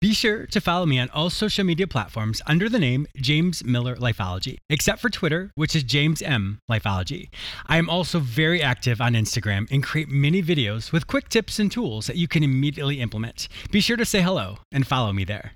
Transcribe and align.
Be 0.00 0.14
sure 0.14 0.46
to 0.46 0.62
follow 0.62 0.86
me 0.86 0.98
on 0.98 1.10
all 1.10 1.28
social 1.28 1.62
media 1.62 1.86
platforms 1.86 2.40
under 2.46 2.70
the 2.70 2.78
name 2.78 3.06
James 3.16 3.62
Miller 3.66 3.96
Lifeology, 3.96 4.56
except 4.70 4.98
for 4.98 5.10
Twitter, 5.10 5.52
which 5.56 5.76
is 5.76 5.82
James 5.82 6.22
M 6.22 6.58
Lifeology. 6.70 7.28
I 7.66 7.76
am 7.76 7.90
also 7.90 8.18
very 8.18 8.62
active 8.62 9.02
on 9.02 9.12
Instagram 9.12 9.70
and 9.70 9.82
create 9.82 10.08
many 10.08 10.42
videos 10.42 10.90
with 10.90 11.06
quick 11.06 11.28
tips 11.28 11.58
and 11.58 11.70
tools 11.70 12.06
that 12.06 12.16
you 12.16 12.28
can 12.28 12.42
immediately 12.42 12.98
implement. 12.98 13.48
Be 13.70 13.82
sure 13.82 13.98
to 13.98 14.06
say 14.06 14.22
hello 14.22 14.56
and 14.72 14.86
follow 14.86 15.12
me 15.12 15.24
there. 15.24 15.52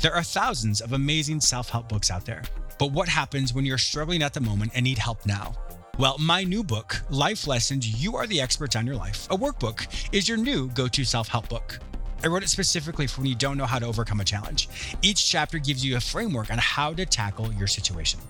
There 0.00 0.14
are 0.14 0.22
thousands 0.22 0.80
of 0.80 0.94
amazing 0.94 1.42
self 1.42 1.68
help 1.68 1.90
books 1.90 2.10
out 2.10 2.24
there, 2.24 2.44
but 2.78 2.92
what 2.92 3.10
happens 3.10 3.52
when 3.52 3.66
you're 3.66 3.76
struggling 3.76 4.22
at 4.22 4.32
the 4.32 4.40
moment 4.40 4.72
and 4.74 4.84
need 4.84 4.96
help 4.96 5.26
now? 5.26 5.52
Well, 5.98 6.16
my 6.18 6.44
new 6.44 6.64
book, 6.64 6.98
Life 7.10 7.46
Lessons 7.46 8.02
You 8.02 8.16
Are 8.16 8.26
the 8.26 8.40
Experts 8.40 8.74
on 8.74 8.86
Your 8.86 8.96
Life, 8.96 9.28
a 9.30 9.36
workbook, 9.36 9.86
is 10.14 10.26
your 10.26 10.38
new 10.38 10.70
go 10.70 10.88
to 10.88 11.04
self 11.04 11.28
help 11.28 11.50
book. 11.50 11.78
I 12.24 12.28
wrote 12.28 12.44
it 12.44 12.48
specifically 12.48 13.08
for 13.08 13.20
when 13.20 13.28
you 13.28 13.34
don't 13.34 13.58
know 13.58 13.66
how 13.66 13.80
to 13.80 13.86
overcome 13.86 14.20
a 14.20 14.24
challenge. 14.24 14.68
Each 15.02 15.28
chapter 15.28 15.58
gives 15.58 15.84
you 15.84 15.96
a 15.96 16.00
framework 16.00 16.52
on 16.52 16.58
how 16.58 16.94
to 16.94 17.04
tackle 17.04 17.52
your 17.54 17.66
situation. 17.66 18.20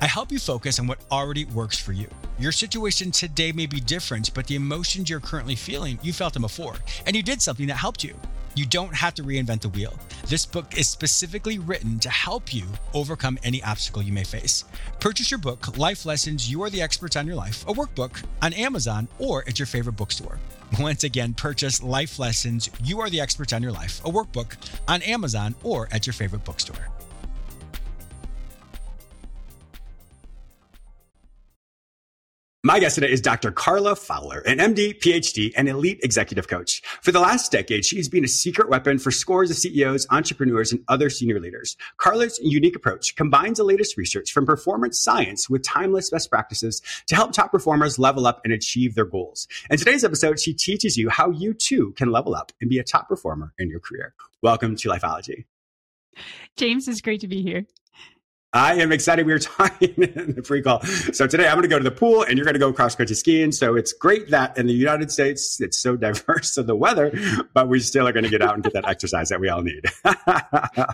I 0.00 0.06
help 0.06 0.32
you 0.32 0.38
focus 0.38 0.78
on 0.78 0.86
what 0.86 1.04
already 1.10 1.44
works 1.44 1.78
for 1.78 1.92
you. 1.92 2.08
Your 2.38 2.50
situation 2.50 3.10
today 3.10 3.52
may 3.52 3.66
be 3.66 3.78
different, 3.78 4.32
but 4.34 4.46
the 4.46 4.56
emotions 4.56 5.10
you're 5.10 5.20
currently 5.20 5.54
feeling, 5.54 5.98
you 6.02 6.12
felt 6.12 6.32
them 6.32 6.42
before, 6.42 6.76
and 7.06 7.14
you 7.14 7.22
did 7.22 7.42
something 7.42 7.66
that 7.66 7.76
helped 7.76 8.02
you. 8.02 8.14
You 8.54 8.66
don't 8.66 8.94
have 8.94 9.14
to 9.14 9.22
reinvent 9.22 9.62
the 9.62 9.70
wheel. 9.70 9.98
This 10.26 10.44
book 10.44 10.76
is 10.76 10.86
specifically 10.86 11.58
written 11.58 11.98
to 12.00 12.10
help 12.10 12.52
you 12.52 12.64
overcome 12.92 13.38
any 13.42 13.62
obstacle 13.62 14.02
you 14.02 14.12
may 14.12 14.24
face. 14.24 14.64
Purchase 15.00 15.30
your 15.30 15.38
book, 15.38 15.78
Life 15.78 16.04
Lessons 16.04 16.50
You 16.50 16.62
Are 16.62 16.68
the 16.68 16.82
Experts 16.82 17.16
on 17.16 17.26
Your 17.26 17.36
Life, 17.36 17.66
a 17.66 17.72
workbook, 17.72 18.22
on 18.42 18.52
Amazon 18.52 19.08
or 19.18 19.42
at 19.48 19.58
your 19.58 19.66
favorite 19.66 19.96
bookstore. 19.96 20.38
Once 20.78 21.02
again, 21.04 21.32
purchase 21.32 21.82
Life 21.82 22.18
Lessons 22.18 22.68
You 22.84 23.00
Are 23.00 23.08
the 23.08 23.20
Experts 23.20 23.54
on 23.54 23.62
Your 23.62 23.72
Life, 23.72 24.04
a 24.04 24.10
workbook, 24.10 24.56
on 24.86 25.00
Amazon 25.02 25.54
or 25.62 25.88
at 25.90 26.06
your 26.06 26.14
favorite 26.14 26.44
bookstore. 26.44 26.88
My 32.64 32.78
guest 32.78 32.94
today 32.94 33.10
is 33.10 33.20
Dr. 33.20 33.50
Carla 33.50 33.96
Fowler, 33.96 34.38
an 34.46 34.58
MD, 34.58 34.96
PhD, 34.96 35.52
and 35.56 35.68
elite 35.68 35.98
executive 36.04 36.46
coach. 36.46 36.80
For 37.02 37.10
the 37.10 37.18
last 37.18 37.50
decade, 37.50 37.84
she 37.84 37.96
has 37.96 38.08
been 38.08 38.22
a 38.24 38.28
secret 38.28 38.68
weapon 38.68 39.00
for 39.00 39.10
scores 39.10 39.50
of 39.50 39.56
CEOs, 39.56 40.06
entrepreneurs, 40.10 40.70
and 40.70 40.84
other 40.86 41.10
senior 41.10 41.40
leaders. 41.40 41.76
Carla's 41.96 42.38
unique 42.40 42.76
approach 42.76 43.16
combines 43.16 43.58
the 43.58 43.64
latest 43.64 43.96
research 43.96 44.30
from 44.30 44.46
performance 44.46 45.00
science 45.00 45.50
with 45.50 45.64
timeless 45.64 46.10
best 46.10 46.30
practices 46.30 46.80
to 47.08 47.16
help 47.16 47.32
top 47.32 47.50
performers 47.50 47.98
level 47.98 48.28
up 48.28 48.40
and 48.44 48.52
achieve 48.52 48.94
their 48.94 49.06
goals. 49.06 49.48
In 49.68 49.76
today's 49.76 50.04
episode, 50.04 50.38
she 50.38 50.54
teaches 50.54 50.96
you 50.96 51.10
how 51.10 51.30
you 51.30 51.54
too 51.54 51.90
can 51.96 52.12
level 52.12 52.32
up 52.32 52.52
and 52.60 52.70
be 52.70 52.78
a 52.78 52.84
top 52.84 53.08
performer 53.08 53.52
in 53.58 53.70
your 53.70 53.80
career. 53.80 54.14
Welcome 54.40 54.76
to 54.76 54.88
Lifeology. 54.88 55.46
James, 56.56 56.86
it's 56.86 57.00
great 57.00 57.22
to 57.22 57.26
be 57.26 57.42
here. 57.42 57.64
I 58.52 58.74
am 58.74 58.92
excited. 58.92 59.24
We 59.24 59.32
were 59.32 59.38
talking 59.38 59.94
in 59.96 60.34
the 60.34 60.42
pre-call. 60.42 60.82
So 60.82 61.26
today 61.26 61.46
I'm 61.46 61.54
going 61.54 61.62
to 61.62 61.68
go 61.68 61.78
to 61.78 61.84
the 61.84 61.90
pool 61.90 62.22
and 62.22 62.36
you're 62.36 62.44
going 62.44 62.54
to 62.54 62.60
go 62.60 62.72
cross 62.72 62.94
country 62.94 63.16
skiing. 63.16 63.50
So 63.50 63.76
it's 63.76 63.94
great 63.94 64.30
that 64.30 64.58
in 64.58 64.66
the 64.66 64.74
United 64.74 65.10
States, 65.10 65.58
it's 65.60 65.78
so 65.78 65.96
diverse 65.96 66.58
of 66.58 66.66
the 66.66 66.76
weather, 66.76 67.12
but 67.54 67.68
we 67.68 67.80
still 67.80 68.06
are 68.06 68.12
going 68.12 68.24
to 68.24 68.30
get 68.30 68.42
out 68.42 68.54
and 68.54 68.62
get 68.62 68.74
that 68.74 68.86
exercise 68.86 69.30
that 69.30 69.40
we 69.40 69.48
all 69.48 69.62
need. 69.62 69.86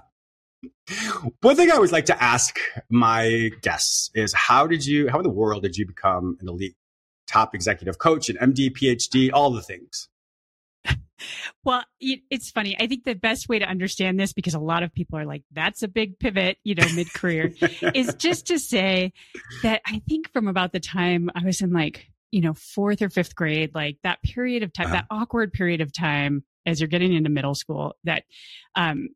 One 1.41 1.57
thing 1.57 1.71
I 1.71 1.75
always 1.75 1.93
like 1.93 2.07
to 2.07 2.23
ask 2.23 2.59
my 2.89 3.51
guests 3.61 4.11
is 4.15 4.33
how 4.33 4.67
did 4.67 4.87
you, 4.87 5.09
how 5.09 5.19
in 5.19 5.25
the 5.25 5.29
world 5.29 5.63
did 5.63 5.77
you 5.77 5.87
become 5.87 6.39
an 6.41 6.49
elite 6.49 6.77
top 7.27 7.55
executive 7.55 7.99
coach, 7.99 8.29
an 8.29 8.37
MD, 8.37 8.71
PhD, 8.71 9.31
all 9.33 9.51
the 9.51 9.63
things? 9.63 10.09
Well, 11.65 11.83
it's 12.01 12.51
funny. 12.51 12.77
I 12.79 12.87
think 12.87 13.05
the 13.05 13.15
best 13.15 13.49
way 13.49 13.59
to 13.59 13.65
understand 13.65 14.19
this, 14.19 14.33
because 14.33 14.55
a 14.55 14.61
lot 14.61 14.83
of 14.83 14.93
people 14.93 15.19
are 15.19 15.27
like, 15.27 15.43
that's 15.53 15.83
a 15.83 15.89
big 15.89 16.19
pivot, 16.19 16.59
you 16.65 16.75
know, 16.75 16.87
mid 16.95 17.13
career, 17.13 17.53
is 17.95 18.15
just 18.15 18.47
to 18.49 18.59
say 18.59 19.13
that 19.63 19.83
I 19.87 20.03
think 20.09 20.33
from 20.33 20.49
about 20.49 20.73
the 20.73 20.81
time 20.81 21.31
I 21.35 21.45
was 21.45 21.61
in 21.61 21.73
like, 21.73 22.09
you 22.31 22.41
know, 22.41 22.55
fourth 22.55 23.03
or 23.03 23.09
fifth 23.09 23.35
grade, 23.35 23.75
like 23.75 23.99
that 24.03 24.23
period 24.23 24.63
of 24.63 24.73
time, 24.73 24.87
uh-huh. 24.87 24.95
that 24.97 25.07
awkward 25.11 25.53
period 25.53 25.81
of 25.81 25.93
time 25.93 26.45
as 26.67 26.81
you're 26.81 26.89
getting 26.89 27.15
into 27.15 27.31
middle 27.31 27.55
school, 27.55 27.97
that, 28.05 28.25
um, 28.75 29.09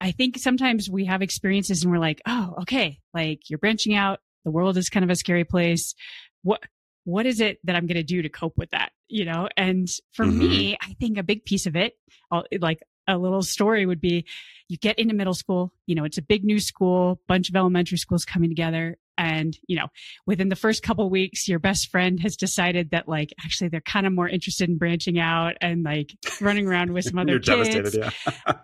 I 0.00 0.12
think 0.12 0.38
sometimes 0.38 0.88
we 0.88 1.04
have 1.04 1.20
experiences 1.20 1.82
and 1.82 1.92
we're 1.92 1.98
like, 1.98 2.22
oh, 2.26 2.54
okay, 2.62 2.98
like 3.12 3.50
you're 3.50 3.58
branching 3.58 3.94
out. 3.94 4.20
The 4.44 4.50
world 4.50 4.78
is 4.78 4.88
kind 4.88 5.04
of 5.04 5.10
a 5.10 5.16
scary 5.16 5.44
place. 5.44 5.94
What, 6.42 6.62
what 7.04 7.26
is 7.26 7.40
it 7.40 7.58
that 7.64 7.76
I'm 7.76 7.86
going 7.86 7.96
to 7.96 8.02
do 8.02 8.22
to 8.22 8.28
cope 8.28 8.56
with 8.56 8.70
that? 8.70 8.92
You 9.08 9.24
know, 9.24 9.48
and 9.56 9.88
for 10.12 10.24
mm-hmm. 10.24 10.38
me, 10.38 10.76
I 10.80 10.94
think 11.00 11.18
a 11.18 11.22
big 11.22 11.44
piece 11.44 11.66
of 11.66 11.76
it, 11.76 11.94
like 12.60 12.82
a 13.08 13.18
little 13.18 13.42
story 13.42 13.86
would 13.86 14.00
be 14.00 14.24
you 14.68 14.76
get 14.76 14.98
into 14.98 15.14
middle 15.14 15.34
school, 15.34 15.72
you 15.86 15.96
know, 15.96 16.04
it's 16.04 16.18
a 16.18 16.22
big 16.22 16.44
new 16.44 16.60
school, 16.60 17.20
bunch 17.26 17.48
of 17.48 17.56
elementary 17.56 17.98
schools 17.98 18.24
coming 18.24 18.50
together. 18.50 18.96
And, 19.18 19.58
you 19.66 19.76
know, 19.76 19.88
within 20.26 20.48
the 20.48 20.56
first 20.56 20.82
couple 20.82 21.10
weeks, 21.10 21.48
your 21.48 21.58
best 21.58 21.90
friend 21.90 22.20
has 22.20 22.36
decided 22.36 22.92
that 22.92 23.08
like, 23.08 23.34
actually 23.44 23.68
they're 23.68 23.82
kind 23.82 24.06
of 24.06 24.12
more 24.12 24.28
interested 24.28 24.68
in 24.70 24.78
branching 24.78 25.18
out 25.18 25.56
and 25.60 25.82
like 25.82 26.16
running 26.40 26.68
around 26.68 26.92
with 26.92 27.04
some 27.04 27.18
other 27.18 27.38
kids. 27.38 27.96
Yeah. 27.96 28.10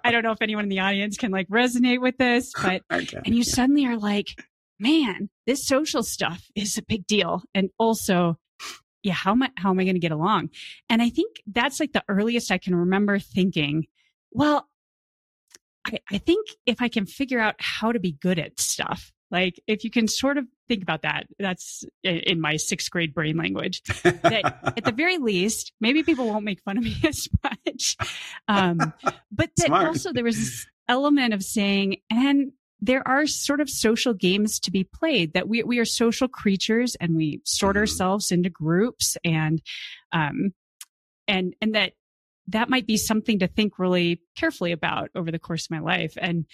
I 0.04 0.12
don't 0.12 0.22
know 0.22 0.30
if 0.30 0.40
anyone 0.40 0.64
in 0.64 0.70
the 0.70 0.78
audience 0.78 1.16
can 1.16 1.32
like 1.32 1.48
resonate 1.48 2.00
with 2.00 2.16
this, 2.16 2.52
but, 2.62 2.82
and 2.88 3.34
you 3.34 3.42
suddenly 3.42 3.84
are 3.86 3.98
like, 3.98 4.28
man, 4.78 5.28
this 5.46 5.66
social 5.66 6.02
stuff 6.02 6.44
is 6.54 6.76
a 6.78 6.82
big 6.82 7.06
deal. 7.06 7.42
And 7.54 7.70
also, 7.78 8.38
yeah, 9.02 9.14
how 9.14 9.32
am 9.32 9.42
I, 9.42 9.50
how 9.56 9.70
am 9.70 9.78
I 9.78 9.84
going 9.84 9.94
to 9.94 10.00
get 10.00 10.12
along? 10.12 10.50
And 10.88 11.00
I 11.02 11.10
think 11.10 11.36
that's 11.46 11.80
like 11.80 11.92
the 11.92 12.04
earliest 12.08 12.50
I 12.50 12.58
can 12.58 12.74
remember 12.74 13.18
thinking, 13.18 13.86
well, 14.30 14.68
I, 15.86 15.98
I 16.10 16.18
think 16.18 16.48
if 16.66 16.82
I 16.82 16.88
can 16.88 17.06
figure 17.06 17.40
out 17.40 17.54
how 17.58 17.92
to 17.92 18.00
be 18.00 18.12
good 18.12 18.38
at 18.38 18.58
stuff, 18.60 19.12
like 19.30 19.60
if 19.66 19.82
you 19.84 19.90
can 19.90 20.08
sort 20.08 20.38
of 20.38 20.46
think 20.68 20.82
about 20.82 21.02
that, 21.02 21.26
that's 21.38 21.84
in 22.04 22.40
my 22.40 22.56
sixth 22.56 22.90
grade 22.90 23.14
brain 23.14 23.36
language. 23.36 23.82
That 24.02 24.60
at 24.76 24.84
the 24.84 24.92
very 24.92 25.18
least, 25.18 25.72
maybe 25.80 26.02
people 26.02 26.26
won't 26.26 26.44
make 26.44 26.60
fun 26.62 26.78
of 26.78 26.84
me 26.84 26.96
as 27.04 27.28
much. 27.42 27.96
Um, 28.48 28.78
but 29.32 29.50
that 29.56 29.66
Smart. 29.66 29.86
also 29.86 30.12
there 30.12 30.24
was 30.24 30.36
this 30.36 30.66
element 30.88 31.34
of 31.34 31.42
saying, 31.42 31.96
and 32.10 32.52
there 32.80 33.06
are 33.06 33.26
sort 33.26 33.60
of 33.60 33.70
social 33.70 34.12
games 34.12 34.60
to 34.60 34.70
be 34.70 34.84
played 34.84 35.32
that 35.32 35.48
we, 35.48 35.62
we 35.62 35.78
are 35.78 35.84
social 35.84 36.28
creatures 36.28 36.94
and 37.00 37.16
we 37.16 37.40
sort 37.44 37.74
mm-hmm. 37.74 37.80
ourselves 37.80 38.30
into 38.30 38.50
groups 38.50 39.16
and, 39.24 39.62
um, 40.12 40.52
and, 41.26 41.54
and 41.60 41.74
that 41.74 41.92
that 42.48 42.70
might 42.70 42.86
be 42.86 42.96
something 42.96 43.40
to 43.40 43.48
think 43.48 43.78
really 43.78 44.20
carefully 44.36 44.72
about 44.72 45.10
over 45.14 45.32
the 45.32 45.38
course 45.38 45.66
of 45.66 45.70
my 45.70 45.80
life. 45.80 46.14
And 46.20 46.46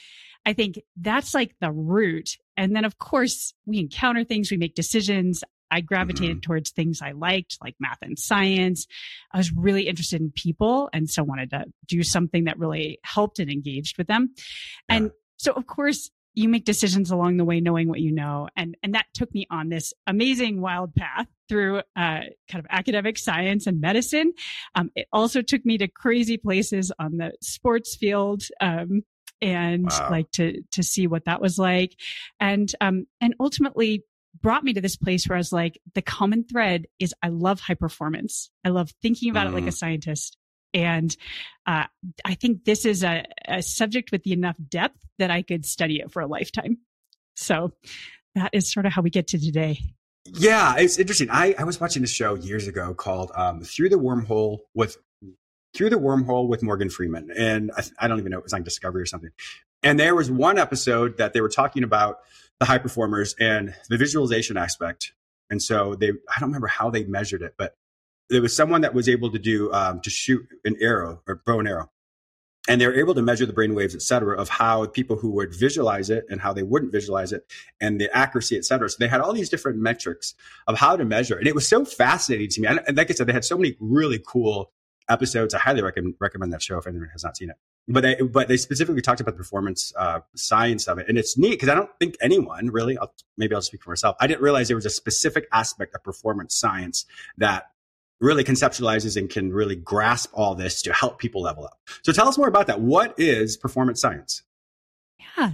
I 0.46 0.52
think 0.54 0.80
that's 0.96 1.34
like 1.34 1.54
the 1.60 1.70
root. 1.70 2.30
And 2.56 2.74
then 2.74 2.84
of 2.84 2.98
course 2.98 3.52
we 3.66 3.78
encounter 3.78 4.24
things, 4.24 4.50
we 4.50 4.56
make 4.56 4.74
decisions. 4.74 5.42
I 5.70 5.80
gravitated 5.80 6.36
mm-hmm. 6.36 6.40
towards 6.40 6.70
things 6.70 7.00
I 7.00 7.12
liked, 7.12 7.56
like 7.62 7.74
math 7.80 8.02
and 8.02 8.18
science. 8.18 8.86
I 9.32 9.38
was 9.38 9.52
really 9.52 9.88
interested 9.88 10.20
in 10.20 10.30
people 10.30 10.90
and 10.92 11.08
so 11.08 11.22
wanted 11.22 11.50
to 11.50 11.64
do 11.86 12.02
something 12.02 12.44
that 12.44 12.58
really 12.58 12.98
helped 13.02 13.38
and 13.38 13.50
engaged 13.50 13.96
with 13.96 14.06
them. 14.06 14.34
Yeah. 14.88 14.96
And 14.96 15.10
so 15.42 15.52
of 15.52 15.66
course 15.66 16.10
you 16.34 16.48
make 16.48 16.64
decisions 16.64 17.10
along 17.10 17.36
the 17.36 17.44
way, 17.44 17.60
knowing 17.60 17.88
what 17.88 18.00
you 18.00 18.12
know. 18.12 18.48
And, 18.56 18.76
and 18.82 18.94
that 18.94 19.06
took 19.12 19.34
me 19.34 19.46
on 19.50 19.68
this 19.68 19.92
amazing 20.06 20.60
wild 20.60 20.94
path 20.94 21.26
through, 21.48 21.78
uh, 21.78 21.82
kind 21.94 22.30
of 22.54 22.66
academic 22.70 23.18
science 23.18 23.66
and 23.66 23.80
medicine. 23.80 24.32
Um, 24.74 24.90
it 24.96 25.08
also 25.12 25.42
took 25.42 25.66
me 25.66 25.76
to 25.78 25.88
crazy 25.88 26.38
places 26.38 26.90
on 26.98 27.18
the 27.18 27.32
sports 27.42 27.96
field. 27.96 28.44
Um, 28.60 29.02
and 29.42 29.90
wow. 29.90 30.08
like 30.08 30.30
to, 30.30 30.62
to 30.70 30.84
see 30.84 31.08
what 31.08 31.24
that 31.24 31.42
was 31.42 31.58
like. 31.58 31.96
And, 32.38 32.72
um, 32.80 33.06
and 33.20 33.34
ultimately 33.40 34.04
brought 34.40 34.62
me 34.62 34.72
to 34.74 34.80
this 34.80 34.96
place 34.96 35.28
where 35.28 35.36
I 35.36 35.40
was 35.40 35.52
like, 35.52 35.80
the 35.94 36.02
common 36.02 36.44
thread 36.44 36.86
is 37.00 37.12
I 37.22 37.28
love 37.28 37.60
high 37.60 37.74
performance. 37.74 38.50
I 38.64 38.68
love 38.68 38.92
thinking 39.02 39.30
about 39.30 39.48
mm. 39.48 39.50
it 39.50 39.54
like 39.54 39.64
a 39.64 39.66
mm. 39.66 39.76
scientist. 39.76 40.38
And 40.74 41.16
uh, 41.66 41.84
I 42.24 42.34
think 42.34 42.64
this 42.64 42.84
is 42.84 43.04
a, 43.04 43.24
a 43.46 43.62
subject 43.62 44.10
with 44.12 44.26
enough 44.26 44.56
depth 44.68 44.98
that 45.18 45.30
I 45.30 45.42
could 45.42 45.66
study 45.66 46.00
it 46.00 46.10
for 46.10 46.20
a 46.22 46.26
lifetime. 46.26 46.78
So 47.36 47.72
that 48.34 48.50
is 48.52 48.72
sort 48.72 48.86
of 48.86 48.92
how 48.92 49.02
we 49.02 49.10
get 49.10 49.28
to 49.28 49.38
today. 49.38 49.78
Yeah, 50.24 50.76
it's 50.76 50.98
interesting. 50.98 51.28
I, 51.30 51.54
I 51.58 51.64
was 51.64 51.80
watching 51.80 52.02
a 52.04 52.06
show 52.06 52.34
years 52.34 52.68
ago 52.68 52.94
called 52.94 53.32
um, 53.34 53.62
Through 53.62 53.88
the 53.88 53.96
Wormhole 53.96 54.58
with 54.74 54.96
Through 55.74 55.90
the 55.90 55.96
Wormhole 55.96 56.48
with 56.48 56.62
Morgan 56.62 56.90
Freeman, 56.90 57.30
and 57.36 57.72
I, 57.76 57.82
I 57.98 58.08
don't 58.08 58.18
even 58.18 58.30
know 58.30 58.38
it 58.38 58.44
was 58.44 58.52
on 58.52 58.62
Discovery 58.62 59.02
or 59.02 59.06
something. 59.06 59.30
And 59.82 59.98
there 59.98 60.14
was 60.14 60.30
one 60.30 60.58
episode 60.58 61.18
that 61.18 61.32
they 61.32 61.40
were 61.40 61.48
talking 61.48 61.82
about 61.82 62.18
the 62.60 62.66
high 62.66 62.78
performers 62.78 63.34
and 63.40 63.74
the 63.88 63.98
visualization 63.98 64.56
aspect. 64.56 65.12
And 65.50 65.60
so 65.60 65.96
they, 65.96 66.10
I 66.10 66.40
don't 66.40 66.50
remember 66.50 66.68
how 66.68 66.90
they 66.90 67.04
measured 67.04 67.42
it, 67.42 67.54
but 67.58 67.74
there 68.30 68.42
was 68.42 68.54
someone 68.56 68.80
that 68.80 68.94
was 68.94 69.08
able 69.08 69.30
to 69.30 69.38
do 69.38 69.72
um, 69.72 70.00
to 70.00 70.10
shoot 70.10 70.46
an 70.64 70.76
arrow 70.80 71.22
or 71.26 71.42
bow 71.44 71.58
and 71.58 71.68
arrow 71.68 71.90
and 72.68 72.80
they 72.80 72.86
were 72.86 72.94
able 72.94 73.14
to 73.14 73.22
measure 73.22 73.44
the 73.44 73.52
brain 73.52 73.74
waves, 73.74 73.94
et 73.94 74.02
cetera, 74.02 74.38
of 74.40 74.48
how 74.48 74.86
people 74.86 75.16
who 75.16 75.30
would 75.32 75.52
visualize 75.54 76.10
it 76.10 76.24
and 76.30 76.40
how 76.40 76.52
they 76.52 76.62
wouldn't 76.62 76.92
visualize 76.92 77.32
it 77.32 77.44
and 77.80 78.00
the 78.00 78.14
accuracy, 78.16 78.56
et 78.56 78.64
cetera. 78.64 78.88
So 78.88 78.96
they 79.00 79.08
had 79.08 79.20
all 79.20 79.32
these 79.32 79.48
different 79.48 79.78
metrics 79.78 80.34
of 80.68 80.78
how 80.78 80.96
to 80.96 81.04
measure. 81.04 81.36
And 81.36 81.48
it 81.48 81.56
was 81.56 81.66
so 81.66 81.84
fascinating 81.84 82.48
to 82.50 82.60
me. 82.60 82.68
And 82.68 82.96
like 82.96 83.10
I 83.10 83.14
said, 83.14 83.26
they 83.26 83.32
had 83.32 83.44
so 83.44 83.56
many 83.56 83.76
really 83.80 84.22
cool 84.24 84.70
episodes. 85.08 85.54
I 85.54 85.58
highly 85.58 85.82
recommend, 85.82 86.14
recommend 86.20 86.52
that 86.52 86.62
show 86.62 86.78
if 86.78 86.86
anyone 86.86 87.08
has 87.10 87.24
not 87.24 87.36
seen 87.36 87.50
it. 87.50 87.56
But 87.88 88.02
they, 88.02 88.14
but 88.14 88.46
they 88.46 88.56
specifically 88.56 89.02
talked 89.02 89.20
about 89.20 89.34
the 89.34 89.38
performance 89.38 89.92
uh, 89.98 90.20
science 90.36 90.86
of 90.86 90.98
it. 90.98 91.08
And 91.08 91.18
it's 91.18 91.36
neat 91.36 91.50
because 91.50 91.68
I 91.68 91.74
don't 91.74 91.90
think 91.98 92.14
anyone 92.20 92.70
really, 92.70 92.96
I'll, 92.96 93.12
maybe 93.36 93.56
I'll 93.56 93.62
speak 93.62 93.82
for 93.82 93.90
myself. 93.90 94.14
I 94.20 94.28
didn't 94.28 94.40
realize 94.40 94.68
there 94.68 94.76
was 94.76 94.86
a 94.86 94.90
specific 94.90 95.48
aspect 95.52 95.96
of 95.96 96.04
performance 96.04 96.54
science 96.54 97.06
that 97.38 97.71
really 98.22 98.44
conceptualizes 98.44 99.16
and 99.16 99.28
can 99.28 99.52
really 99.52 99.76
grasp 99.76 100.30
all 100.32 100.54
this 100.54 100.80
to 100.82 100.92
help 100.92 101.18
people 101.18 101.42
level 101.42 101.64
up. 101.64 101.78
So 102.02 102.12
tell 102.12 102.28
us 102.28 102.38
more 102.38 102.48
about 102.48 102.68
that. 102.68 102.80
What 102.80 103.14
is 103.18 103.56
performance 103.56 104.00
science? 104.00 104.42
Yeah. 105.36 105.52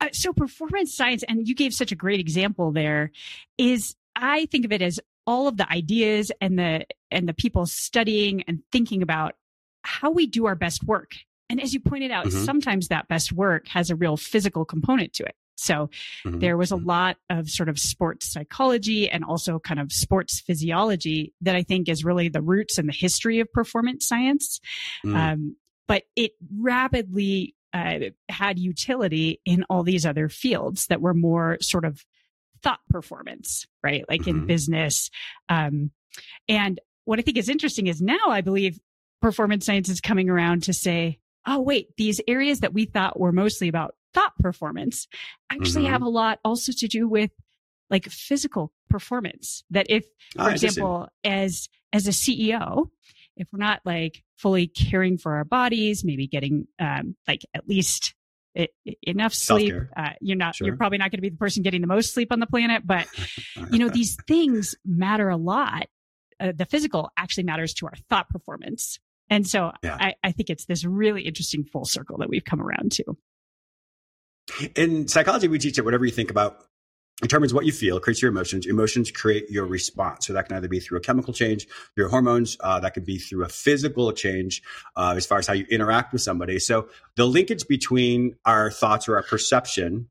Uh, 0.00 0.08
so 0.12 0.32
performance 0.32 0.94
science, 0.94 1.22
and 1.28 1.46
you 1.46 1.54
gave 1.54 1.72
such 1.72 1.92
a 1.92 1.96
great 1.96 2.20
example 2.20 2.72
there, 2.72 3.12
is 3.58 3.94
I 4.16 4.46
think 4.46 4.64
of 4.64 4.72
it 4.72 4.82
as 4.82 4.98
all 5.26 5.46
of 5.46 5.56
the 5.56 5.70
ideas 5.70 6.32
and 6.40 6.58
the 6.58 6.86
and 7.10 7.28
the 7.28 7.34
people 7.34 7.66
studying 7.66 8.42
and 8.48 8.62
thinking 8.72 9.02
about 9.02 9.36
how 9.82 10.10
we 10.10 10.26
do 10.26 10.46
our 10.46 10.56
best 10.56 10.82
work. 10.82 11.12
And 11.48 11.60
as 11.60 11.74
you 11.74 11.80
pointed 11.80 12.10
out, 12.10 12.26
mm-hmm. 12.26 12.44
sometimes 12.44 12.88
that 12.88 13.08
best 13.08 13.32
work 13.32 13.68
has 13.68 13.90
a 13.90 13.96
real 13.96 14.16
physical 14.16 14.64
component 14.64 15.12
to 15.14 15.24
it. 15.24 15.34
So 15.62 15.90
mm-hmm. 16.26 16.38
there 16.38 16.56
was 16.56 16.72
a 16.72 16.76
mm-hmm. 16.76 16.86
lot 16.86 17.16
of 17.28 17.48
sort 17.48 17.68
of 17.68 17.78
sports 17.78 18.32
psychology 18.32 19.08
and 19.08 19.24
also 19.24 19.58
kind 19.58 19.80
of 19.80 19.92
sports 19.92 20.40
physiology 20.40 21.34
that 21.42 21.54
I 21.54 21.62
think 21.62 21.88
is 21.88 22.04
really 22.04 22.28
the 22.28 22.42
roots 22.42 22.78
and 22.78 22.88
the 22.88 22.96
history 22.96 23.40
of 23.40 23.52
performance 23.52 24.06
science. 24.06 24.60
Mm. 25.04 25.16
Um, 25.16 25.56
but 25.86 26.04
it 26.16 26.32
rapidly 26.58 27.54
uh, 27.72 27.98
had 28.28 28.58
utility 28.58 29.40
in 29.44 29.64
all 29.68 29.82
these 29.82 30.06
other 30.06 30.28
fields 30.28 30.86
that 30.86 31.00
were 31.00 31.14
more 31.14 31.58
sort 31.60 31.84
of 31.84 32.04
thought 32.62 32.80
performance, 32.88 33.66
right? 33.82 34.04
Like 34.08 34.22
mm-hmm. 34.22 34.40
in 34.40 34.46
business. 34.46 35.10
Um, 35.48 35.90
and 36.48 36.80
what 37.04 37.18
I 37.18 37.22
think 37.22 37.36
is 37.36 37.48
interesting 37.48 37.86
is 37.86 38.00
now 38.00 38.28
I 38.28 38.40
believe 38.40 38.78
performance 39.20 39.66
science 39.66 39.88
is 39.88 40.00
coming 40.00 40.30
around 40.30 40.64
to 40.64 40.72
say, 40.72 41.18
oh, 41.46 41.60
wait, 41.60 41.96
these 41.96 42.20
areas 42.28 42.60
that 42.60 42.74
we 42.74 42.84
thought 42.84 43.18
were 43.18 43.32
mostly 43.32 43.68
about 43.68 43.94
thought 44.14 44.36
performance 44.38 45.06
actually 45.50 45.84
mm-hmm. 45.84 45.92
have 45.92 46.02
a 46.02 46.08
lot 46.08 46.38
also 46.44 46.72
to 46.72 46.88
do 46.88 47.08
with 47.08 47.30
like 47.90 48.08
physical 48.08 48.72
performance 48.88 49.64
that 49.70 49.86
if 49.88 50.04
for 50.36 50.42
oh, 50.42 50.46
example 50.48 51.08
as 51.24 51.68
as 51.92 52.06
a 52.06 52.10
ceo 52.10 52.88
if 53.36 53.48
we're 53.52 53.58
not 53.58 53.80
like 53.84 54.22
fully 54.36 54.66
caring 54.66 55.18
for 55.18 55.36
our 55.36 55.44
bodies 55.44 56.04
maybe 56.04 56.26
getting 56.26 56.66
um 56.78 57.16
like 57.28 57.42
at 57.54 57.68
least 57.68 58.14
it, 58.54 58.70
enough 59.02 59.32
sleep 59.32 59.74
uh, 59.96 60.10
you're 60.20 60.36
not 60.36 60.56
sure. 60.56 60.66
you're 60.66 60.76
probably 60.76 60.98
not 60.98 61.10
going 61.10 61.18
to 61.18 61.22
be 61.22 61.28
the 61.28 61.36
person 61.36 61.62
getting 61.62 61.80
the 61.80 61.86
most 61.86 62.12
sleep 62.12 62.32
on 62.32 62.40
the 62.40 62.46
planet 62.46 62.82
but 62.84 63.06
you 63.70 63.78
know 63.78 63.88
these 63.92 64.16
things 64.26 64.74
matter 64.84 65.28
a 65.28 65.36
lot 65.36 65.86
uh, 66.40 66.52
the 66.54 66.64
physical 66.64 67.10
actually 67.16 67.44
matters 67.44 67.72
to 67.74 67.86
our 67.86 67.94
thought 68.08 68.28
performance 68.28 68.98
and 69.28 69.46
so 69.46 69.70
yeah. 69.84 69.96
I, 69.98 70.14
I 70.24 70.32
think 70.32 70.50
it's 70.50 70.64
this 70.64 70.84
really 70.84 71.22
interesting 71.22 71.64
full 71.64 71.84
circle 71.84 72.18
that 72.18 72.28
we've 72.28 72.44
come 72.44 72.60
around 72.60 72.90
to 72.92 73.16
in 74.74 75.08
psychology, 75.08 75.48
we 75.48 75.58
teach 75.58 75.76
that 75.76 75.84
whatever 75.84 76.04
you 76.04 76.12
think 76.12 76.30
about 76.30 76.64
determines 77.20 77.52
what 77.52 77.66
you 77.66 77.72
feel, 77.72 78.00
creates 78.00 78.22
your 78.22 78.30
emotions. 78.30 78.66
Emotions 78.66 79.10
create 79.10 79.50
your 79.50 79.66
response. 79.66 80.26
So 80.26 80.32
that 80.32 80.48
can 80.48 80.56
either 80.56 80.68
be 80.68 80.80
through 80.80 80.98
a 80.98 81.02
chemical 81.02 81.34
change, 81.34 81.66
through 81.94 82.08
hormones. 82.08 82.56
Uh, 82.60 82.80
that 82.80 82.94
could 82.94 83.04
be 83.04 83.18
through 83.18 83.44
a 83.44 83.48
physical 83.48 84.10
change 84.12 84.62
uh, 84.96 85.14
as 85.16 85.26
far 85.26 85.38
as 85.38 85.46
how 85.46 85.52
you 85.52 85.66
interact 85.70 86.12
with 86.12 86.22
somebody. 86.22 86.58
So 86.58 86.88
the 87.16 87.26
linkage 87.26 87.68
between 87.68 88.36
our 88.44 88.70
thoughts 88.70 89.06
or 89.08 89.16
our 89.16 89.22
perception 89.22 90.08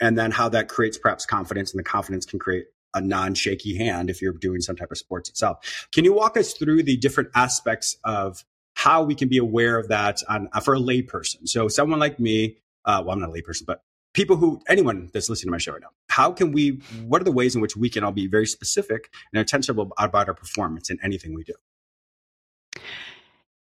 and 0.00 0.18
then 0.18 0.30
how 0.30 0.48
that 0.50 0.68
creates 0.68 0.98
perhaps 0.98 1.24
confidence 1.24 1.72
and 1.72 1.78
the 1.78 1.84
confidence 1.84 2.26
can 2.26 2.38
create 2.38 2.66
a 2.94 3.00
non-shaky 3.00 3.78
hand 3.78 4.10
if 4.10 4.20
you're 4.20 4.32
doing 4.32 4.60
some 4.60 4.76
type 4.76 4.90
of 4.90 4.98
sports 4.98 5.30
itself. 5.30 5.88
Can 5.94 6.04
you 6.04 6.12
walk 6.12 6.36
us 6.36 6.52
through 6.52 6.82
the 6.82 6.96
different 6.96 7.30
aspects 7.34 7.96
of 8.04 8.44
how 8.74 9.02
we 9.02 9.14
can 9.14 9.28
be 9.28 9.38
aware 9.38 9.78
of 9.78 9.88
that 9.88 10.22
on, 10.28 10.48
for 10.62 10.74
a 10.74 10.78
layperson? 10.78 11.48
So 11.48 11.68
someone 11.68 11.98
like 11.98 12.20
me, 12.20 12.58
uh, 12.84 13.02
well, 13.04 13.14
I'm 13.14 13.20
not 13.20 13.30
a 13.30 13.32
layperson, 13.32 13.66
but 13.66 13.82
people 14.14 14.36
who, 14.36 14.60
anyone 14.68 15.10
that's 15.12 15.28
listening 15.28 15.48
to 15.48 15.52
my 15.52 15.58
show 15.58 15.72
right 15.72 15.80
now, 15.80 15.90
how 16.08 16.32
can 16.32 16.52
we, 16.52 16.80
what 17.04 17.20
are 17.20 17.24
the 17.24 17.32
ways 17.32 17.54
in 17.54 17.60
which 17.60 17.76
we 17.76 17.88
can 17.88 18.04
all 18.04 18.12
be 18.12 18.26
very 18.26 18.46
specific 18.46 19.10
and 19.32 19.40
intentional 19.40 19.92
about 19.98 20.28
our 20.28 20.34
performance 20.34 20.90
in 20.90 20.98
anything 21.02 21.34
we 21.34 21.44
do? 21.44 21.54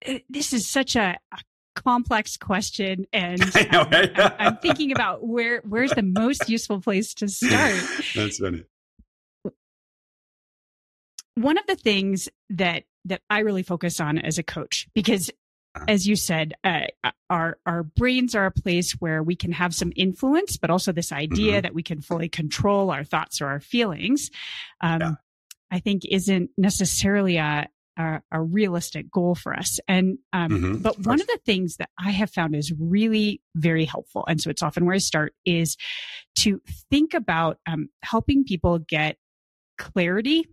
Uh, 0.07 0.19
this 0.29 0.53
is 0.53 0.67
such 0.67 0.95
a, 0.95 1.17
a 1.31 1.37
complex 1.75 2.37
question 2.37 3.05
and 3.13 3.39
know, 3.71 3.83
right? 3.91 4.11
I'm, 4.17 4.31
I'm, 4.39 4.57
thinking 4.57 4.91
about 4.91 5.25
where 5.25 5.61
where's 5.67 5.91
the 5.91 6.03
most 6.03 6.49
useful 6.49 6.81
place 6.81 7.13
to 7.15 7.27
start 7.27 7.75
that's 8.15 8.37
funny 8.37 8.63
one 11.35 11.57
of 11.57 11.65
the 11.67 11.75
things 11.75 12.27
that 12.49 12.83
that 13.05 13.21
i 13.29 13.39
really 13.39 13.63
focus 13.63 13.99
on 14.01 14.17
as 14.17 14.37
a 14.37 14.43
coach 14.43 14.87
because 14.93 15.31
as 15.87 16.07
you 16.07 16.15
said, 16.15 16.53
uh, 16.63 16.87
our 17.29 17.57
our 17.65 17.83
brains 17.83 18.35
are 18.35 18.45
a 18.45 18.51
place 18.51 18.93
where 18.93 19.21
we 19.21 19.35
can 19.35 19.51
have 19.51 19.73
some 19.73 19.93
influence, 19.95 20.57
but 20.57 20.69
also 20.69 20.91
this 20.91 21.11
idea 21.11 21.53
mm-hmm. 21.53 21.61
that 21.61 21.75
we 21.75 21.83
can 21.83 22.01
fully 22.01 22.29
control 22.29 22.91
our 22.91 23.03
thoughts 23.03 23.41
or 23.41 23.47
our 23.47 23.59
feelings. 23.59 24.29
Um, 24.81 25.01
yeah. 25.01 25.11
I 25.71 25.79
think 25.79 26.03
isn't 26.05 26.49
necessarily 26.57 27.37
a, 27.37 27.69
a, 27.95 28.21
a 28.31 28.41
realistic 28.41 29.11
goal 29.11 29.35
for 29.35 29.53
us. 29.53 29.79
And 29.87 30.17
um, 30.33 30.49
mm-hmm. 30.49 30.75
but 30.77 30.97
of 30.97 31.05
one 31.05 31.21
of 31.21 31.27
the 31.27 31.39
things 31.45 31.77
that 31.77 31.89
I 31.99 32.09
have 32.11 32.31
found 32.31 32.55
is 32.55 32.73
really 32.79 33.41
very 33.55 33.85
helpful, 33.85 34.25
and 34.27 34.41
so 34.41 34.49
it's 34.49 34.63
often 34.63 34.85
where 34.85 34.95
I 34.95 34.99
start 34.99 35.35
is 35.45 35.77
to 36.39 36.61
think 36.89 37.13
about 37.13 37.59
um, 37.67 37.89
helping 38.01 38.43
people 38.43 38.79
get 38.79 39.17
clarity 39.77 40.47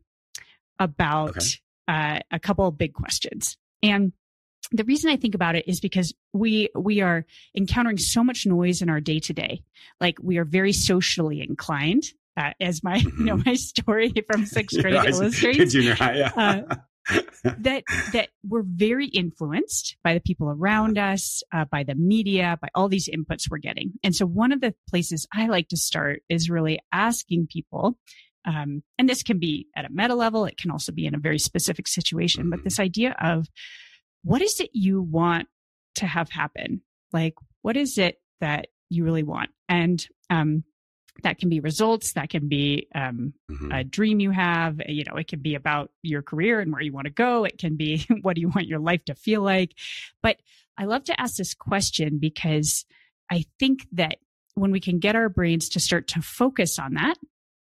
about 0.78 1.30
okay. 1.30 1.46
uh, 1.88 2.20
a 2.30 2.38
couple 2.38 2.66
of 2.66 2.76
big 2.76 2.92
questions 2.92 3.56
and 3.82 4.12
the 4.72 4.84
reason 4.84 5.10
I 5.10 5.16
think 5.16 5.34
about 5.34 5.56
it 5.56 5.68
is 5.68 5.80
because 5.80 6.14
we 6.32 6.68
we 6.74 7.00
are 7.00 7.24
encountering 7.56 7.98
so 7.98 8.24
much 8.24 8.46
noise 8.46 8.82
in 8.82 8.88
our 8.88 9.00
day 9.00 9.20
to 9.20 9.32
day. 9.32 9.62
Like 10.00 10.18
we 10.20 10.38
are 10.38 10.44
very 10.44 10.72
socially 10.72 11.40
inclined, 11.40 12.04
uh, 12.36 12.52
as 12.60 12.82
my 12.82 12.98
mm-hmm. 12.98 13.20
you 13.20 13.26
know 13.26 13.36
mm-hmm. 13.36 13.50
my 13.50 13.54
story 13.54 14.12
from 14.26 14.46
sixth 14.46 14.80
grade 14.80 14.94
illustrates. 14.94 15.72
Junior 15.72 15.94
high, 15.94 16.16
yeah. 16.16 16.32
uh, 16.36 16.76
that 17.58 17.84
that 18.12 18.28
we're 18.46 18.64
very 18.64 19.06
influenced 19.06 19.96
by 20.02 20.14
the 20.14 20.20
people 20.20 20.48
around 20.48 20.98
us, 20.98 21.42
uh, 21.52 21.64
by 21.64 21.84
the 21.84 21.94
media, 21.94 22.58
by 22.60 22.68
all 22.74 22.88
these 22.88 23.08
inputs 23.08 23.50
we're 23.50 23.58
getting. 23.58 23.92
And 24.02 24.14
so 24.14 24.26
one 24.26 24.52
of 24.52 24.60
the 24.60 24.74
places 24.88 25.26
I 25.32 25.46
like 25.46 25.68
to 25.68 25.76
start 25.76 26.22
is 26.28 26.50
really 26.50 26.80
asking 26.92 27.48
people. 27.50 27.98
Um, 28.44 28.84
and 28.96 29.08
this 29.08 29.24
can 29.24 29.38
be 29.38 29.66
at 29.76 29.84
a 29.84 29.88
meta 29.90 30.14
level. 30.14 30.44
It 30.44 30.56
can 30.56 30.70
also 30.70 30.92
be 30.92 31.06
in 31.06 31.16
a 31.16 31.18
very 31.18 31.38
specific 31.38 31.88
situation, 31.88 32.42
mm-hmm. 32.42 32.50
but 32.50 32.64
this 32.64 32.78
idea 32.78 33.16
of 33.20 33.46
what 34.26 34.42
is 34.42 34.58
it 34.58 34.70
you 34.72 35.00
want 35.00 35.46
to 35.94 36.06
have 36.06 36.28
happen? 36.30 36.82
Like, 37.12 37.34
what 37.62 37.76
is 37.76 37.96
it 37.96 38.18
that 38.40 38.66
you 38.90 39.04
really 39.04 39.22
want? 39.22 39.50
And, 39.68 40.04
um, 40.30 40.64
that 41.22 41.38
can 41.38 41.48
be 41.48 41.60
results. 41.60 42.12
That 42.12 42.28
can 42.28 42.48
be 42.48 42.88
um, 42.94 43.32
mm-hmm. 43.50 43.72
a 43.72 43.84
dream 43.84 44.20
you 44.20 44.32
have. 44.32 44.80
You 44.86 45.04
know, 45.04 45.16
it 45.16 45.28
can 45.28 45.40
be 45.40 45.54
about 45.54 45.90
your 46.02 46.20
career 46.20 46.60
and 46.60 46.72
where 46.72 46.82
you 46.82 46.92
want 46.92 47.06
to 47.06 47.12
go. 47.12 47.44
It 47.44 47.56
can 47.56 47.76
be 47.76 48.06
what 48.22 48.34
do 48.34 48.40
you 48.40 48.48
want 48.48 48.66
your 48.66 48.80
life 48.80 49.04
to 49.06 49.14
feel 49.14 49.40
like. 49.40 49.72
But 50.22 50.36
I 50.76 50.84
love 50.84 51.04
to 51.04 51.18
ask 51.18 51.36
this 51.36 51.54
question 51.54 52.18
because 52.20 52.84
I 53.30 53.44
think 53.58 53.86
that 53.92 54.16
when 54.56 54.72
we 54.72 54.80
can 54.80 54.98
get 54.98 55.16
our 55.16 55.28
brains 55.28 55.70
to 55.70 55.80
start 55.80 56.08
to 56.08 56.20
focus 56.20 56.78
on 56.78 56.94
that, 56.94 57.16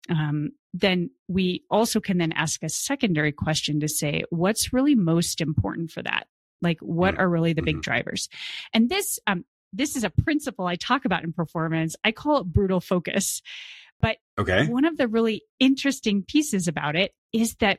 um, 0.08 0.52
then 0.72 1.10
we 1.28 1.64
also 1.70 2.00
can 2.00 2.18
then 2.18 2.32
ask 2.32 2.62
a 2.62 2.68
secondary 2.68 3.32
question 3.32 3.80
to 3.80 3.88
say, 3.88 4.24
what's 4.30 4.72
really 4.72 4.94
most 4.94 5.40
important 5.40 5.90
for 5.90 6.02
that? 6.02 6.26
Like, 6.64 6.80
what 6.80 7.14
mm-hmm. 7.14 7.20
are 7.22 7.28
really 7.28 7.52
the 7.52 7.62
big 7.62 7.76
mm-hmm. 7.76 7.82
drivers? 7.82 8.28
And 8.72 8.88
this, 8.88 9.20
um, 9.26 9.44
this 9.72 9.96
is 9.96 10.04
a 10.04 10.10
principle 10.10 10.66
I 10.66 10.76
talk 10.76 11.04
about 11.04 11.24
in 11.24 11.32
performance. 11.32 11.94
I 12.02 12.12
call 12.12 12.38
it 12.38 12.44
brutal 12.44 12.80
focus. 12.80 13.42
But 14.00 14.16
okay. 14.38 14.66
one 14.66 14.84
of 14.84 14.96
the 14.96 15.08
really 15.08 15.42
interesting 15.60 16.22
pieces 16.22 16.68
about 16.68 16.96
it 16.96 17.12
is 17.32 17.54
that 17.56 17.78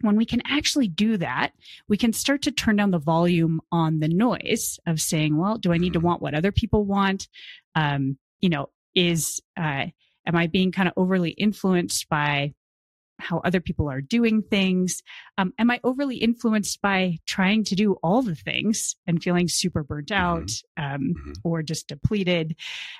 when 0.00 0.16
we 0.16 0.24
can 0.24 0.40
actually 0.46 0.88
do 0.88 1.16
that, 1.18 1.52
we 1.88 1.96
can 1.96 2.12
start 2.12 2.42
to 2.42 2.50
turn 2.50 2.76
down 2.76 2.90
the 2.90 2.98
volume 2.98 3.60
on 3.70 4.00
the 4.00 4.08
noise 4.08 4.78
of 4.86 5.00
saying, 5.00 5.36
well, 5.36 5.58
do 5.58 5.72
I 5.72 5.78
need 5.78 5.92
to 5.92 5.98
mm-hmm. 5.98 6.06
want 6.06 6.22
what 6.22 6.34
other 6.34 6.52
people 6.52 6.84
want? 6.84 7.28
Um, 7.74 8.18
you 8.40 8.48
know, 8.48 8.70
is, 8.94 9.40
uh, 9.58 9.86
am 10.26 10.36
I 10.36 10.46
being 10.46 10.72
kind 10.72 10.88
of 10.88 10.94
overly 10.96 11.30
influenced 11.30 12.08
by 12.08 12.54
how 13.20 13.38
other 13.38 13.60
people 13.60 13.90
are 13.90 14.00
doing 14.00 14.42
things? 14.42 15.02
Um, 15.38 15.52
am 15.58 15.70
I 15.70 15.80
overly 15.84 16.16
influenced 16.16 16.80
by 16.80 17.18
trying 17.26 17.64
to 17.64 17.74
do 17.74 17.94
all 18.02 18.22
the 18.22 18.34
things 18.34 18.96
and 19.06 19.22
feeling 19.22 19.48
super 19.48 19.82
burnt 19.82 20.08
mm-hmm. 20.08 20.22
out 20.22 20.46
mm-hmm. 20.46 20.94
Um, 20.94 21.14
mm-hmm. 21.14 21.32
or 21.44 21.62
just 21.62 21.88
depleted? 21.88 22.56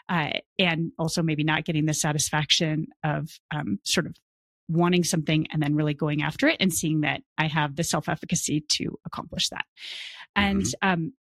Uh, 0.08 0.30
and 0.58 0.92
also 0.98 1.22
maybe 1.22 1.44
not 1.44 1.64
getting 1.64 1.86
the 1.86 1.94
satisfaction 1.94 2.88
of 3.04 3.30
um, 3.50 3.78
sort 3.84 4.06
of 4.06 4.14
wanting 4.68 5.02
something 5.02 5.46
and 5.52 5.62
then 5.62 5.74
really 5.74 5.94
going 5.94 6.22
after 6.22 6.46
it 6.46 6.56
and 6.60 6.72
seeing 6.72 7.00
that 7.00 7.22
I 7.36 7.48
have 7.48 7.76
the 7.76 7.84
self 7.84 8.08
efficacy 8.08 8.64
to 8.68 8.98
accomplish 9.04 9.48
that. 9.48 9.64
And 10.36 10.62
mm-hmm. 10.62 10.88
um, 10.88 11.12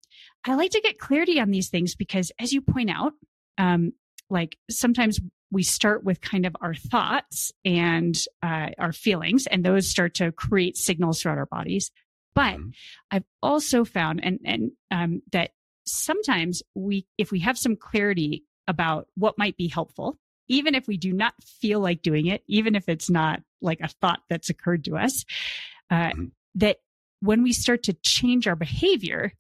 I 0.44 0.54
like 0.54 0.70
to 0.70 0.80
get 0.80 0.98
clarity 0.98 1.40
on 1.40 1.50
these 1.50 1.68
things 1.68 1.94
because, 1.94 2.32
as 2.40 2.52
you 2.52 2.62
point 2.62 2.90
out, 2.90 3.12
um, 3.58 3.92
like 4.30 4.56
sometimes 4.70 5.20
we 5.50 5.62
start 5.62 6.04
with 6.04 6.20
kind 6.20 6.46
of 6.46 6.56
our 6.60 6.74
thoughts 6.74 7.52
and 7.64 8.16
uh, 8.42 8.68
our 8.78 8.92
feelings, 8.92 9.46
and 9.46 9.64
those 9.64 9.90
start 9.90 10.14
to 10.14 10.32
create 10.32 10.76
signals 10.76 11.20
throughout 11.20 11.38
our 11.38 11.46
bodies. 11.46 11.90
But 12.34 12.54
mm-hmm. 12.54 12.70
I've 13.10 13.24
also 13.42 13.84
found, 13.84 14.24
and 14.24 14.38
and 14.44 14.72
um, 14.90 15.22
that 15.32 15.50
sometimes 15.86 16.62
we, 16.74 17.06
if 17.18 17.32
we 17.32 17.40
have 17.40 17.58
some 17.58 17.76
clarity 17.76 18.44
about 18.68 19.08
what 19.16 19.38
might 19.38 19.56
be 19.56 19.66
helpful, 19.66 20.18
even 20.48 20.74
if 20.74 20.86
we 20.86 20.96
do 20.96 21.12
not 21.12 21.34
feel 21.42 21.80
like 21.80 22.02
doing 22.02 22.26
it, 22.26 22.42
even 22.46 22.74
if 22.74 22.88
it's 22.88 23.10
not 23.10 23.40
like 23.60 23.80
a 23.80 23.88
thought 23.88 24.20
that's 24.28 24.50
occurred 24.50 24.84
to 24.84 24.96
us, 24.96 25.24
uh, 25.90 26.10
mm-hmm. 26.10 26.24
that 26.54 26.78
when 27.20 27.42
we 27.42 27.52
start 27.52 27.82
to 27.84 27.92
change 28.02 28.46
our 28.46 28.56
behavior, 28.56 29.32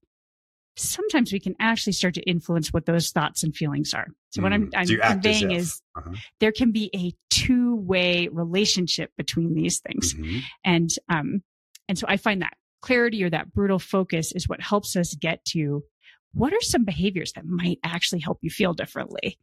sometimes 0.80 1.32
we 1.32 1.40
can 1.40 1.54
actually 1.60 1.92
start 1.92 2.14
to 2.14 2.22
influence 2.22 2.72
what 2.72 2.86
those 2.86 3.10
thoughts 3.10 3.42
and 3.42 3.54
feelings 3.54 3.94
are. 3.94 4.06
So 4.30 4.42
what 4.42 4.52
I'm, 4.52 4.70
mm. 4.70 5.00
I'm 5.02 5.12
conveying 5.12 5.50
is 5.50 5.80
uh-huh. 5.96 6.14
there 6.40 6.52
can 6.52 6.72
be 6.72 6.90
a 6.94 7.12
two 7.30 7.76
way 7.76 8.28
relationship 8.28 9.10
between 9.16 9.54
these 9.54 9.80
things. 9.80 10.14
Mm-hmm. 10.14 10.38
And, 10.64 10.90
um, 11.08 11.42
and 11.88 11.98
so 11.98 12.06
I 12.08 12.16
find 12.16 12.42
that 12.42 12.54
clarity 12.82 13.22
or 13.22 13.30
that 13.30 13.52
brutal 13.52 13.78
focus 13.78 14.32
is 14.32 14.48
what 14.48 14.60
helps 14.60 14.96
us 14.96 15.14
get 15.14 15.44
to 15.46 15.84
what 16.32 16.52
are 16.52 16.60
some 16.60 16.84
behaviors 16.84 17.32
that 17.32 17.44
might 17.44 17.78
actually 17.84 18.20
help 18.20 18.38
you 18.40 18.50
feel 18.50 18.72
differently 18.72 19.38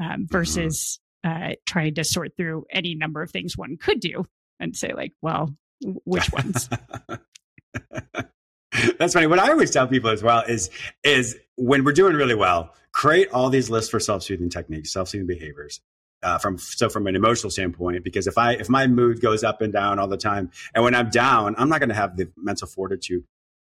um, 0.00 0.08
mm-hmm. 0.08 0.22
versus 0.30 1.00
mm-hmm. 1.26 1.50
uh, 1.50 1.54
trying 1.66 1.94
to 1.94 2.04
sort 2.04 2.36
through 2.36 2.64
any 2.70 2.94
number 2.94 3.22
of 3.22 3.30
things 3.30 3.56
one 3.56 3.76
could 3.76 4.00
do 4.00 4.24
and 4.60 4.76
say 4.76 4.92
like, 4.94 5.12
well, 5.20 5.54
which 6.04 6.30
ones? 6.32 6.68
That's 8.98 9.14
funny. 9.14 9.26
What 9.26 9.38
I 9.38 9.50
always 9.50 9.70
tell 9.70 9.86
people 9.86 10.10
as 10.10 10.22
well 10.22 10.42
is 10.48 10.70
is 11.04 11.36
when 11.56 11.84
we're 11.84 11.92
doing 11.92 12.14
really 12.14 12.34
well, 12.34 12.74
create 12.92 13.28
all 13.30 13.50
these 13.50 13.70
lists 13.70 13.90
for 13.90 14.00
self 14.00 14.22
soothing 14.22 14.50
techniques, 14.50 14.92
self 14.92 15.08
soothing 15.08 15.26
behaviors. 15.26 15.80
Uh, 16.20 16.36
from 16.36 16.58
so 16.58 16.88
from 16.88 17.06
an 17.06 17.14
emotional 17.14 17.48
standpoint, 17.48 18.02
because 18.02 18.26
if 18.26 18.36
I 18.36 18.54
if 18.54 18.68
my 18.68 18.88
mood 18.88 19.20
goes 19.20 19.44
up 19.44 19.62
and 19.62 19.72
down 19.72 20.00
all 20.00 20.08
the 20.08 20.16
time, 20.16 20.50
and 20.74 20.82
when 20.82 20.94
I'm 20.94 21.10
down, 21.10 21.54
I'm 21.58 21.68
not 21.68 21.78
going 21.78 21.90
to 21.90 21.94
have 21.94 22.16
the 22.16 22.28
mental 22.36 22.66
fortitude 22.66 23.24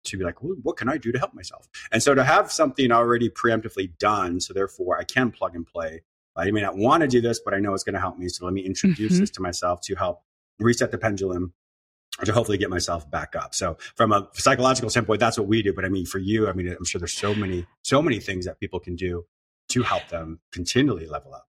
to 0.05 0.17
be 0.17 0.23
like, 0.23 0.41
well, 0.41 0.55
what 0.63 0.75
can 0.75 0.89
I 0.89 0.97
do 0.97 1.11
to 1.11 1.19
help 1.19 1.35
myself? 1.35 1.67
And 1.91 2.01
so 2.01 2.15
to 2.15 2.23
have 2.23 2.51
something 2.51 2.91
already 2.91 3.29
preemptively 3.29 3.95
done, 3.99 4.39
so 4.39 4.53
therefore 4.53 4.97
I 4.97 5.03
can 5.03 5.29
plug 5.29 5.55
and 5.55 5.65
play. 5.65 6.01
I 6.35 6.49
may 6.51 6.61
not 6.61 6.77
want 6.77 7.01
to 7.01 7.07
do 7.07 7.21
this, 7.21 7.39
but 7.39 7.53
I 7.53 7.59
know 7.59 7.73
it's 7.73 7.83
going 7.83 7.95
to 7.95 7.99
help 7.99 8.17
me. 8.17 8.29
So 8.29 8.45
let 8.45 8.53
me 8.53 8.61
introduce 8.61 9.13
mm-hmm. 9.13 9.21
this 9.21 9.31
to 9.31 9.41
myself 9.41 9.81
to 9.81 9.95
help 9.95 10.21
reset 10.57 10.91
the 10.91 10.97
pendulum 10.97 11.53
to 12.25 12.33
hopefully 12.33 12.57
get 12.57 12.69
myself 12.69 13.09
back 13.09 13.35
up. 13.35 13.55
So 13.55 13.77
from 13.95 14.11
a 14.11 14.27
psychological 14.33 14.89
standpoint, 14.89 15.19
that's 15.19 15.37
what 15.37 15.47
we 15.47 15.61
do. 15.61 15.73
But 15.73 15.85
I 15.85 15.89
mean, 15.89 16.05
for 16.05 16.19
you, 16.19 16.47
I 16.47 16.53
mean, 16.53 16.67
I'm 16.67 16.85
sure 16.85 16.99
there's 16.99 17.13
so 17.13 17.33
many, 17.33 17.65
so 17.83 18.01
many 18.01 18.19
things 18.19 18.45
that 18.45 18.59
people 18.59 18.79
can 18.79 18.95
do 18.95 19.25
to 19.69 19.83
help 19.83 20.07
them 20.09 20.39
continually 20.51 21.05
level 21.05 21.33
up. 21.33 21.47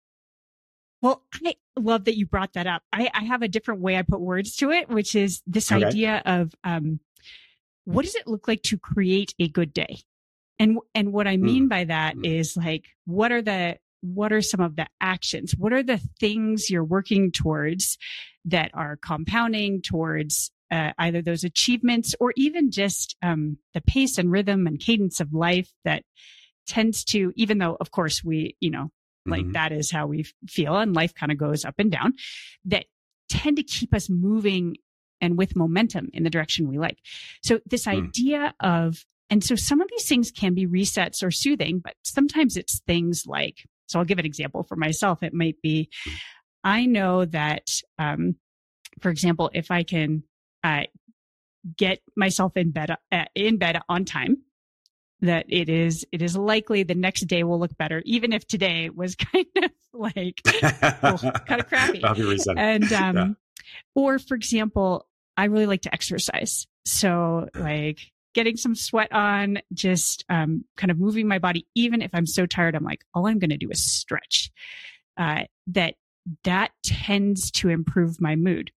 Well, 1.01 1.21
I 1.45 1.55
love 1.77 2.05
that 2.05 2.15
you 2.15 2.25
brought 2.25 2.53
that 2.53 2.65
up. 2.65 2.81
I, 2.93 3.09
I 3.13 3.23
have 3.25 3.41
a 3.41 3.49
different 3.49 3.81
way 3.81 3.97
I 3.97 4.03
put 4.03 4.21
words 4.21 4.55
to 4.57 4.71
it, 4.71 4.87
which 4.87 5.15
is 5.15 5.41
this 5.45 5.69
okay. 5.69 5.83
idea 5.83 6.21
of 6.25 6.53
um, 6.63 7.01
what 7.83 8.05
does 8.05 8.15
it 8.15 8.25
look 8.25 8.47
like 8.47 8.63
to 8.63 8.77
create 8.77 9.33
a 9.37 9.49
good 9.49 9.73
day? 9.73 9.99
And 10.59 10.77
and 10.95 11.11
what 11.11 11.27
I 11.27 11.35
mean 11.35 11.65
mm. 11.65 11.69
by 11.69 11.83
that 11.85 12.15
mm. 12.15 12.25
is 12.25 12.55
like 12.55 12.85
what 13.05 13.33
are 13.33 13.41
the 13.41 13.79
what 13.99 14.31
are 14.31 14.41
some 14.41 14.61
of 14.61 14.77
the 14.77 14.87
actions? 15.01 15.55
What 15.57 15.73
are 15.73 15.83
the 15.83 15.99
things 16.19 16.69
you're 16.69 16.83
working 16.85 17.31
towards 17.31 17.97
that 18.45 18.71
are 18.73 18.97
compounding 18.97 19.81
towards 19.81 20.51
uh, 20.73 20.91
either 20.97 21.21
those 21.21 21.43
achievements 21.43 22.15
or 22.19 22.33
even 22.35 22.71
just 22.71 23.15
um, 23.21 23.57
the 23.75 23.81
pace 23.81 24.17
and 24.17 24.31
rhythm 24.31 24.65
and 24.65 24.79
cadence 24.79 25.19
of 25.19 25.31
life 25.31 25.69
that 25.85 26.03
tends 26.65 27.03
to, 27.03 27.31
even 27.35 27.59
though, 27.59 27.77
of 27.79 27.91
course, 27.91 28.23
we, 28.23 28.57
you 28.59 28.71
know, 28.71 28.89
like 29.27 29.43
mm-hmm. 29.43 29.51
that 29.51 29.71
is 29.71 29.91
how 29.91 30.07
we 30.07 30.25
feel 30.47 30.75
and 30.75 30.95
life 30.95 31.13
kind 31.13 31.31
of 31.31 31.37
goes 31.37 31.63
up 31.63 31.75
and 31.77 31.91
down, 31.91 32.13
that 32.65 32.85
tend 33.29 33.57
to 33.57 33.63
keep 33.63 33.93
us 33.93 34.09
moving 34.09 34.75
and 35.21 35.37
with 35.37 35.55
momentum 35.55 36.09
in 36.11 36.23
the 36.23 36.29
direction 36.29 36.67
we 36.67 36.79
like. 36.79 36.97
So 37.43 37.59
this 37.67 37.85
mm. 37.85 38.07
idea 38.07 38.55
of, 38.59 39.05
and 39.29 39.43
so 39.43 39.55
some 39.55 39.79
of 39.79 39.89
these 39.91 40.07
things 40.07 40.31
can 40.31 40.55
be 40.55 40.65
resets 40.65 41.23
or 41.23 41.29
soothing, 41.31 41.81
but 41.83 41.93
sometimes 42.03 42.57
it's 42.57 42.79
things 42.87 43.25
like, 43.27 43.57
so 43.85 43.99
I'll 43.99 44.05
give 44.05 44.19
an 44.19 44.25
example 44.25 44.63
for 44.63 44.75
myself. 44.75 45.21
It 45.21 45.33
might 45.33 45.61
be, 45.61 45.89
I 46.63 46.87
know 46.87 47.25
that, 47.25 47.69
um, 47.99 48.37
for 49.01 49.09
example, 49.09 49.51
if 49.53 49.69
I 49.69 49.83
can 49.83 50.23
uh, 50.63 50.83
get 51.77 51.99
myself 52.15 52.57
in 52.57 52.71
bed 52.71 52.95
uh, 53.11 53.25
in 53.35 53.57
bed 53.57 53.79
on 53.89 54.05
time, 54.05 54.37
that 55.21 55.45
it 55.49 55.69
is 55.69 56.05
it 56.11 56.21
is 56.21 56.35
likely 56.35 56.83
the 56.83 56.95
next 56.95 57.21
day 57.21 57.43
will 57.43 57.59
look 57.59 57.77
better, 57.77 58.01
even 58.05 58.33
if 58.33 58.45
today 58.47 58.89
was 58.89 59.15
kind 59.33 59.45
of 59.63 59.71
like 59.93 60.41
well, 61.01 61.17
kind 61.17 61.61
of 61.61 61.67
crappy. 61.67 62.01
and 62.57 62.91
um, 62.93 63.15
yeah. 63.15 63.27
or 63.95 64.19
for 64.19 64.35
example, 64.35 65.07
I 65.37 65.45
really 65.45 65.65
like 65.65 65.81
to 65.83 65.93
exercise, 65.93 66.67
so 66.85 67.47
like 67.55 67.99
getting 68.33 68.57
some 68.57 68.75
sweat 68.75 69.11
on, 69.11 69.59
just 69.73 70.25
um, 70.29 70.65
kind 70.75 70.91
of 70.91 70.99
moving 70.99 71.27
my 71.27 71.39
body, 71.39 71.67
even 71.75 72.01
if 72.01 72.11
I'm 72.13 72.25
so 72.25 72.45
tired, 72.45 72.75
I'm 72.75 72.83
like, 72.83 73.05
all 73.13 73.27
I'm 73.27 73.39
going 73.39 73.51
to 73.51 73.57
do 73.57 73.69
is 73.69 73.83
stretch. 73.83 74.51
Uh, 75.17 75.43
that 75.67 75.95
that 76.43 76.71
tends 76.83 77.51
to 77.51 77.69
improve 77.69 78.19
my 78.19 78.35
mood. 78.35 78.71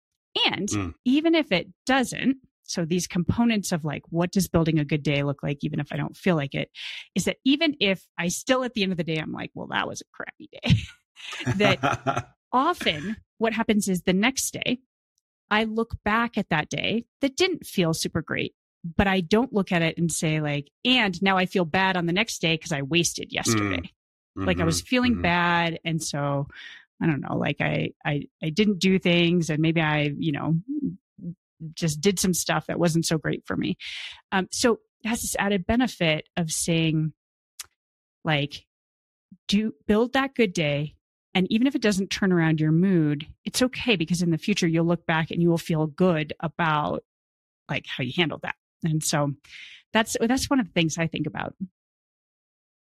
And 0.46 0.68
mm. 0.68 0.94
even 1.04 1.34
if 1.34 1.52
it 1.52 1.68
doesn't, 1.86 2.38
so 2.64 2.84
these 2.84 3.06
components 3.06 3.72
of 3.72 3.84
like, 3.84 4.02
what 4.08 4.32
does 4.32 4.48
building 4.48 4.78
a 4.78 4.84
good 4.84 5.02
day 5.02 5.22
look 5.22 5.42
like, 5.42 5.58
even 5.62 5.80
if 5.80 5.92
I 5.92 5.96
don't 5.96 6.16
feel 6.16 6.34
like 6.34 6.54
it, 6.54 6.70
is 7.14 7.24
that 7.24 7.36
even 7.44 7.76
if 7.80 8.06
I 8.18 8.28
still 8.28 8.64
at 8.64 8.74
the 8.74 8.82
end 8.82 8.92
of 8.92 8.98
the 8.98 9.04
day, 9.04 9.18
I'm 9.18 9.32
like, 9.32 9.50
well, 9.54 9.68
that 9.68 9.86
was 9.86 10.00
a 10.00 10.04
crappy 10.12 10.48
day. 10.50 10.76
that 11.56 12.28
often 12.52 13.16
what 13.38 13.52
happens 13.52 13.88
is 13.88 14.02
the 14.02 14.12
next 14.12 14.52
day, 14.52 14.78
I 15.50 15.64
look 15.64 15.94
back 16.04 16.38
at 16.38 16.48
that 16.48 16.70
day 16.70 17.04
that 17.20 17.36
didn't 17.36 17.66
feel 17.66 17.92
super 17.92 18.22
great, 18.22 18.54
but 18.96 19.06
I 19.06 19.20
don't 19.20 19.52
look 19.52 19.72
at 19.72 19.82
it 19.82 19.98
and 19.98 20.10
say 20.10 20.40
like, 20.40 20.70
and 20.84 21.20
now 21.22 21.36
I 21.36 21.46
feel 21.46 21.64
bad 21.64 21.96
on 21.96 22.06
the 22.06 22.12
next 22.12 22.40
day 22.40 22.54
because 22.54 22.72
I 22.72 22.82
wasted 22.82 23.32
yesterday. 23.32 23.76
Mm. 23.76 23.90
Mm-hmm. 24.38 24.46
Like 24.46 24.60
I 24.60 24.64
was 24.64 24.80
mm-hmm. 24.80 24.86
feeling 24.86 25.12
mm-hmm. 25.12 25.22
bad. 25.22 25.80
And 25.84 26.02
so 26.02 26.48
I 27.02 27.06
don't 27.06 27.20
know, 27.20 27.36
like 27.36 27.60
I, 27.60 27.90
I, 28.04 28.22
I 28.42 28.50
didn't 28.50 28.78
do 28.78 28.98
things 28.98 29.50
and 29.50 29.60
maybe 29.60 29.80
I, 29.80 30.12
you 30.16 30.32
know, 30.32 30.54
just 31.74 32.00
did 32.00 32.18
some 32.18 32.34
stuff 32.34 32.66
that 32.66 32.78
wasn't 32.78 33.06
so 33.06 33.18
great 33.18 33.44
for 33.46 33.56
me. 33.56 33.76
Um, 34.32 34.48
so 34.50 34.78
it 35.02 35.08
has 35.08 35.22
this 35.22 35.36
added 35.38 35.66
benefit 35.66 36.28
of 36.36 36.50
saying, 36.50 37.12
like, 38.24 38.64
do 39.48 39.72
build 39.86 40.12
that 40.12 40.34
good 40.34 40.52
day. 40.52 40.94
And 41.34 41.50
even 41.50 41.66
if 41.66 41.74
it 41.74 41.82
doesn't 41.82 42.10
turn 42.10 42.32
around 42.32 42.60
your 42.60 42.72
mood, 42.72 43.26
it's 43.44 43.62
okay 43.62 43.96
because 43.96 44.22
in 44.22 44.30
the 44.30 44.38
future 44.38 44.68
you'll 44.68 44.86
look 44.86 45.04
back 45.04 45.30
and 45.30 45.42
you 45.42 45.50
will 45.50 45.58
feel 45.58 45.86
good 45.86 46.32
about 46.40 47.02
like 47.68 47.86
how 47.86 48.04
you 48.04 48.12
handled 48.16 48.42
that. 48.42 48.54
And 48.84 49.02
so 49.02 49.32
that's 49.92 50.16
that's 50.20 50.48
one 50.48 50.60
of 50.60 50.66
the 50.66 50.72
things 50.72 50.96
I 50.96 51.06
think 51.06 51.26
about. 51.26 51.54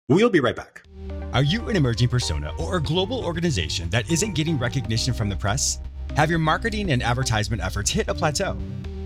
We'll 0.10 0.30
be 0.30 0.42
right 0.42 0.56
back. 0.56 0.84
Are 1.32 1.44
you 1.44 1.70
an 1.70 1.78
emerging 1.78 2.10
persona 2.10 2.54
or 2.60 2.76
a 2.76 2.82
global 2.82 3.24
organization 3.24 3.90
that 3.92 4.12
isn't 4.12 4.36
getting 4.36 4.60
recognition 4.60 5.14
from 5.14 5.30
the 5.30 5.38
press? 5.38 5.80
Have 6.18 6.30
your 6.30 6.40
marketing 6.40 6.92
and 6.92 7.02
advertisement 7.02 7.64
efforts 7.64 7.90
hit 7.90 8.10
a 8.10 8.14
plateau? 8.14 8.58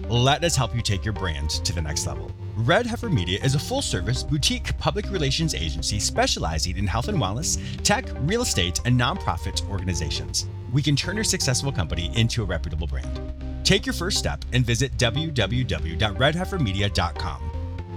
Let 0.09 0.43
us 0.43 0.55
help 0.55 0.75
you 0.75 0.81
take 0.81 1.05
your 1.05 1.13
brand 1.13 1.51
to 1.51 1.71
the 1.71 1.83
next 1.83 2.07
level. 2.07 2.31
Red 2.55 2.87
Heifer 2.87 3.09
Media 3.09 3.39
is 3.43 3.53
a 3.53 3.59
full 3.59 3.83
service 3.83 4.23
boutique 4.23 4.75
public 4.79 5.11
relations 5.11 5.53
agency 5.53 5.99
specializing 5.99 6.77
in 6.77 6.87
health 6.87 7.09
and 7.09 7.19
wellness, 7.19 7.59
tech, 7.83 8.05
real 8.21 8.41
estate, 8.41 8.81
and 8.85 8.99
nonprofit 8.99 9.69
organizations. 9.69 10.47
We 10.73 10.81
can 10.81 10.95
turn 10.95 11.13
your 11.13 11.25
successful 11.25 11.71
company 11.71 12.11
into 12.15 12.41
a 12.41 12.45
reputable 12.45 12.87
brand. 12.87 13.21
Take 13.63 13.85
your 13.85 13.93
first 13.93 14.17
step 14.17 14.43
and 14.51 14.65
visit 14.65 14.97
www.redheifermedia.com 14.97 17.46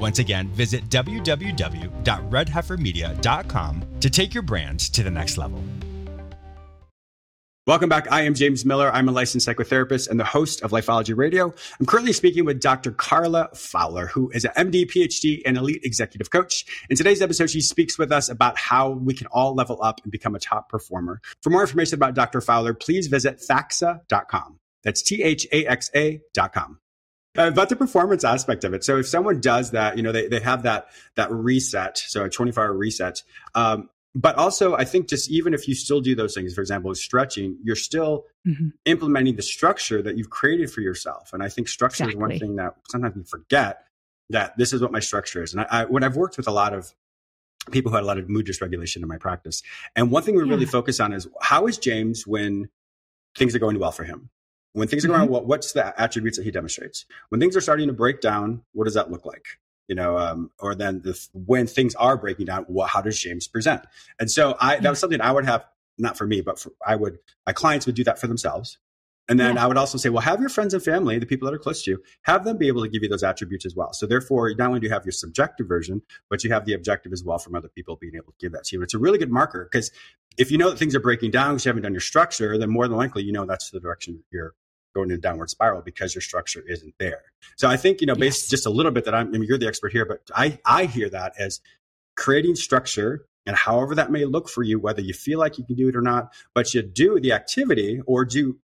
once 0.00 0.18
again, 0.18 0.48
visit 0.48 0.88
www.redheifermedia.com 0.88 3.84
to 4.00 4.10
take 4.10 4.34
your 4.34 4.42
brand 4.42 4.80
to 4.80 5.02
the 5.02 5.10
next 5.10 5.36
level. 5.36 5.62
Welcome 7.66 7.88
back. 7.88 8.10
I 8.10 8.22
am 8.22 8.34
James 8.34 8.64
Miller. 8.64 8.90
I'm 8.92 9.08
a 9.08 9.12
licensed 9.12 9.46
psychotherapist 9.46 10.08
and 10.08 10.18
the 10.18 10.24
host 10.24 10.62
of 10.62 10.72
Lifeology 10.72 11.16
Radio. 11.16 11.54
I'm 11.78 11.86
currently 11.86 12.12
speaking 12.12 12.44
with 12.44 12.60
Dr. 12.60 12.90
Carla 12.90 13.48
Fowler, 13.54 14.06
who 14.06 14.30
is 14.30 14.44
an 14.44 14.50
MD, 14.56 14.90
PhD, 14.90 15.42
and 15.46 15.56
elite 15.56 15.82
executive 15.84 16.30
coach. 16.30 16.64
In 16.88 16.96
today's 16.96 17.22
episode, 17.22 17.50
she 17.50 17.60
speaks 17.60 17.96
with 17.96 18.10
us 18.10 18.28
about 18.28 18.56
how 18.56 18.90
we 18.90 19.14
can 19.14 19.28
all 19.28 19.54
level 19.54 19.78
up 19.82 20.00
and 20.02 20.10
become 20.10 20.34
a 20.34 20.40
top 20.40 20.68
performer. 20.68 21.20
For 21.42 21.50
more 21.50 21.60
information 21.60 21.94
about 21.94 22.14
Dr. 22.14 22.40
Fowler, 22.40 22.74
please 22.74 23.06
visit 23.06 23.38
thaxa.com. 23.38 24.58
That's 24.82 25.02
T 25.02 25.22
H 25.22 25.46
A 25.52 25.66
X 25.66 25.90
A.com. 25.94 26.80
Uh, 27.38 27.46
about 27.46 27.68
the 27.68 27.76
performance 27.76 28.24
aspect 28.24 28.64
of 28.64 28.74
it. 28.74 28.82
So 28.82 28.98
if 28.98 29.06
someone 29.06 29.40
does 29.40 29.70
that, 29.70 29.96
you 29.96 30.02
know, 30.02 30.10
they, 30.10 30.26
they 30.26 30.40
have 30.40 30.64
that, 30.64 30.88
that 31.14 31.30
reset. 31.30 31.96
So 31.96 32.24
a 32.24 32.28
24 32.28 32.64
hour 32.64 32.72
reset. 32.72 33.22
Um, 33.54 33.88
but 34.16 34.34
also 34.36 34.74
I 34.74 34.84
think 34.84 35.08
just 35.08 35.30
even 35.30 35.54
if 35.54 35.68
you 35.68 35.74
still 35.74 36.00
do 36.00 36.16
those 36.16 36.34
things, 36.34 36.54
for 36.54 36.60
example, 36.60 36.92
stretching, 36.96 37.56
you're 37.62 37.76
still 37.76 38.24
mm-hmm. 38.44 38.70
implementing 38.84 39.36
the 39.36 39.42
structure 39.42 40.02
that 40.02 40.18
you've 40.18 40.30
created 40.30 40.72
for 40.72 40.80
yourself. 40.80 41.32
And 41.32 41.40
I 41.40 41.48
think 41.48 41.68
structure 41.68 42.02
exactly. 42.02 42.14
is 42.14 42.30
one 42.30 42.38
thing 42.40 42.56
that 42.56 42.74
sometimes 42.88 43.14
we 43.14 43.22
forget 43.22 43.84
that 44.30 44.56
this 44.56 44.72
is 44.72 44.82
what 44.82 44.90
my 44.90 45.00
structure 45.00 45.42
is. 45.42 45.52
And 45.52 45.62
I, 45.62 45.66
I, 45.70 45.84
when 45.84 46.02
I've 46.02 46.16
worked 46.16 46.36
with 46.36 46.48
a 46.48 46.52
lot 46.52 46.74
of 46.74 46.92
people 47.70 47.90
who 47.90 47.96
had 47.96 48.02
a 48.02 48.06
lot 48.06 48.18
of 48.18 48.28
mood 48.28 48.46
dysregulation 48.46 48.96
in 48.96 49.08
my 49.08 49.18
practice, 49.18 49.62
and 49.94 50.10
one 50.10 50.24
thing 50.24 50.34
we 50.34 50.42
yeah. 50.44 50.50
really 50.50 50.66
focus 50.66 50.98
on 50.98 51.12
is 51.12 51.28
how 51.40 51.66
is 51.68 51.78
James 51.78 52.26
when 52.26 52.68
things 53.36 53.54
are 53.54 53.60
going 53.60 53.78
well 53.78 53.92
for 53.92 54.02
him? 54.02 54.30
When 54.72 54.86
things 54.88 55.04
are 55.04 55.08
going 55.08 55.20
mm-hmm. 55.20 55.32
well, 55.32 55.44
what's 55.44 55.72
the 55.72 56.00
attributes 56.00 56.36
that 56.38 56.44
he 56.44 56.50
demonstrates? 56.50 57.04
When 57.28 57.40
things 57.40 57.56
are 57.56 57.60
starting 57.60 57.88
to 57.88 57.92
break 57.92 58.20
down, 58.20 58.62
what 58.72 58.84
does 58.84 58.94
that 58.94 59.10
look 59.10 59.26
like? 59.26 59.44
You 59.88 59.96
know, 59.96 60.16
um, 60.16 60.50
or 60.60 60.76
then 60.76 61.02
the, 61.02 61.18
when 61.34 61.66
things 61.66 61.96
are 61.96 62.16
breaking 62.16 62.46
down, 62.46 62.64
what, 62.68 62.90
how 62.90 63.00
does 63.00 63.18
James 63.18 63.48
present? 63.48 63.82
And 64.20 64.30
so 64.30 64.56
I, 64.60 64.76
that 64.76 64.88
was 64.88 65.00
something 65.00 65.20
I 65.20 65.32
would 65.32 65.44
have, 65.44 65.64
not 65.98 66.16
for 66.16 66.26
me, 66.26 66.40
but 66.40 66.60
for, 66.60 66.70
I 66.86 66.94
would, 66.94 67.18
my 67.44 67.52
clients 67.52 67.86
would 67.86 67.96
do 67.96 68.04
that 68.04 68.20
for 68.20 68.28
themselves. 68.28 68.78
And 69.30 69.38
then 69.38 69.54
yeah. 69.54 69.64
I 69.64 69.68
would 69.68 69.76
also 69.76 69.96
say, 69.96 70.08
well, 70.08 70.22
have 70.22 70.40
your 70.40 70.48
friends 70.48 70.74
and 70.74 70.82
family, 70.82 71.16
the 71.20 71.24
people 71.24 71.46
that 71.46 71.54
are 71.54 71.58
close 71.58 71.84
to 71.84 71.92
you, 71.92 72.02
have 72.22 72.44
them 72.44 72.58
be 72.58 72.66
able 72.66 72.82
to 72.82 72.88
give 72.88 73.04
you 73.04 73.08
those 73.08 73.22
attributes 73.22 73.64
as 73.64 73.76
well. 73.76 73.92
So 73.92 74.04
therefore, 74.04 74.52
not 74.54 74.66
only 74.66 74.80
do 74.80 74.88
you 74.88 74.92
have 74.92 75.04
your 75.04 75.12
subjective 75.12 75.68
version, 75.68 76.02
but 76.28 76.42
you 76.42 76.50
have 76.50 76.66
the 76.66 76.74
objective 76.74 77.12
as 77.12 77.22
well 77.22 77.38
from 77.38 77.54
other 77.54 77.68
people 77.68 77.94
being 77.94 78.16
able 78.16 78.32
to 78.32 78.38
give 78.40 78.50
that 78.52 78.64
to 78.64 78.76
you. 78.76 78.82
It's 78.82 78.92
a 78.92 78.98
really 78.98 79.18
good 79.18 79.30
marker 79.30 79.68
because 79.70 79.92
if 80.36 80.50
you 80.50 80.58
know 80.58 80.68
that 80.70 80.78
things 80.78 80.96
are 80.96 81.00
breaking 81.00 81.30
down 81.30 81.54
because 81.54 81.64
you 81.64 81.68
haven't 81.68 81.84
done 81.84 81.94
your 81.94 82.00
structure, 82.00 82.58
then 82.58 82.70
more 82.70 82.88
than 82.88 82.96
likely 82.96 83.22
you 83.22 83.30
know 83.30 83.46
that's 83.46 83.70
the 83.70 83.78
direction 83.78 84.20
you're 84.32 84.54
going 84.96 85.10
in 85.10 85.16
a 85.16 85.20
downward 85.20 85.48
spiral 85.48 85.80
because 85.80 86.12
your 86.12 86.22
structure 86.22 86.64
isn't 86.66 86.94
there. 86.98 87.22
So 87.56 87.68
I 87.68 87.76
think, 87.76 88.00
you 88.00 88.08
know, 88.08 88.16
based 88.16 88.44
yes. 88.44 88.50
just 88.50 88.66
a 88.66 88.70
little 88.70 88.90
bit 88.90 89.04
that 89.04 89.14
I'm, 89.14 89.28
I 89.28 89.38
mean, 89.38 89.44
you're 89.44 89.58
the 89.58 89.68
expert 89.68 89.92
here, 89.92 90.04
but 90.04 90.22
I, 90.34 90.58
I 90.66 90.86
hear 90.86 91.08
that 91.10 91.34
as 91.38 91.60
creating 92.16 92.56
structure 92.56 93.26
and 93.46 93.54
however 93.54 93.94
that 93.94 94.10
may 94.10 94.24
look 94.24 94.48
for 94.48 94.64
you, 94.64 94.80
whether 94.80 95.00
you 95.00 95.14
feel 95.14 95.38
like 95.38 95.58
you 95.58 95.64
can 95.64 95.76
do 95.76 95.88
it 95.88 95.94
or 95.94 96.02
not, 96.02 96.32
but 96.52 96.74
you 96.74 96.82
do 96.82 97.20
the 97.20 97.32
activity 97.32 98.00
or 98.06 98.24
do 98.24 98.58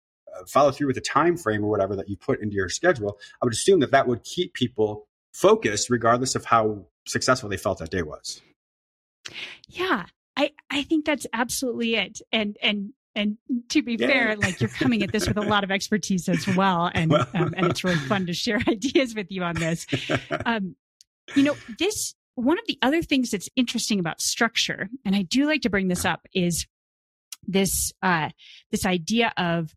follow 0.47 0.71
through 0.71 0.89
with 0.89 0.97
a 0.97 1.03
time 1.03 1.37
frame 1.37 1.65
or 1.65 1.69
whatever 1.69 1.97
that 1.97 2.09
you 2.09 2.17
put 2.17 2.41
into 2.41 2.55
your 2.55 2.69
schedule, 2.69 3.19
I 3.43 3.47
would 3.47 3.53
assume 3.53 3.81
that 3.81 3.91
that 3.91 4.07
would 4.07 4.25
keep 4.25 4.55
people 4.55 5.07
focused 5.33 5.91
regardless 5.91 6.35
of 6.35 6.45
how 6.45 6.87
successful 7.07 7.49
they 7.49 7.57
felt 7.57 7.79
that 7.79 7.91
day 7.91 8.03
was. 8.03 8.41
Yeah, 9.69 10.07
I 10.37 10.53
I 10.71 10.83
think 10.83 11.05
that's 11.05 11.27
absolutely 11.33 11.97
it. 11.97 12.21
And 12.33 12.57
and 12.63 12.93
and 13.15 13.39
to 13.71 13.83
be 13.83 13.97
yeah. 13.99 14.07
fair, 14.07 14.37
like 14.37 14.61
you're 14.61 14.69
coming 14.69 15.03
at 15.03 15.11
this 15.11 15.27
with 15.27 15.39
a 15.39 15.43
lot 15.43 15.65
of 15.65 15.71
expertise 15.71 16.29
as 16.29 16.47
well, 16.47 16.91
and 16.95 17.11
well. 17.11 17.27
um, 17.35 17.55
and 17.57 17.67
it's 17.67 17.83
really 17.83 17.97
fun 17.97 18.27
to 18.27 18.33
share 18.33 18.61
ideas 18.69 19.15
with 19.15 19.31
you 19.31 19.43
on 19.43 19.57
this. 19.57 19.87
Um, 20.45 20.77
you 21.35 21.43
know, 21.43 21.57
this 21.79 22.15
one 22.37 22.59
of 22.59 22.65
the 22.69 22.79
other 22.83 23.03
things 23.03 23.31
that's 23.31 23.49
interesting 23.57 23.99
about 23.99 24.21
structure, 24.21 24.89
and 25.05 25.17
I 25.17 25.23
do 25.23 25.47
like 25.47 25.63
to 25.63 25.71
bring 25.71 25.89
this 25.89 26.05
up, 26.05 26.27
is 26.35 26.67
this 27.49 27.93
uh, 28.03 28.29
this 28.71 28.87
idea 28.87 29.33
of 29.37 29.75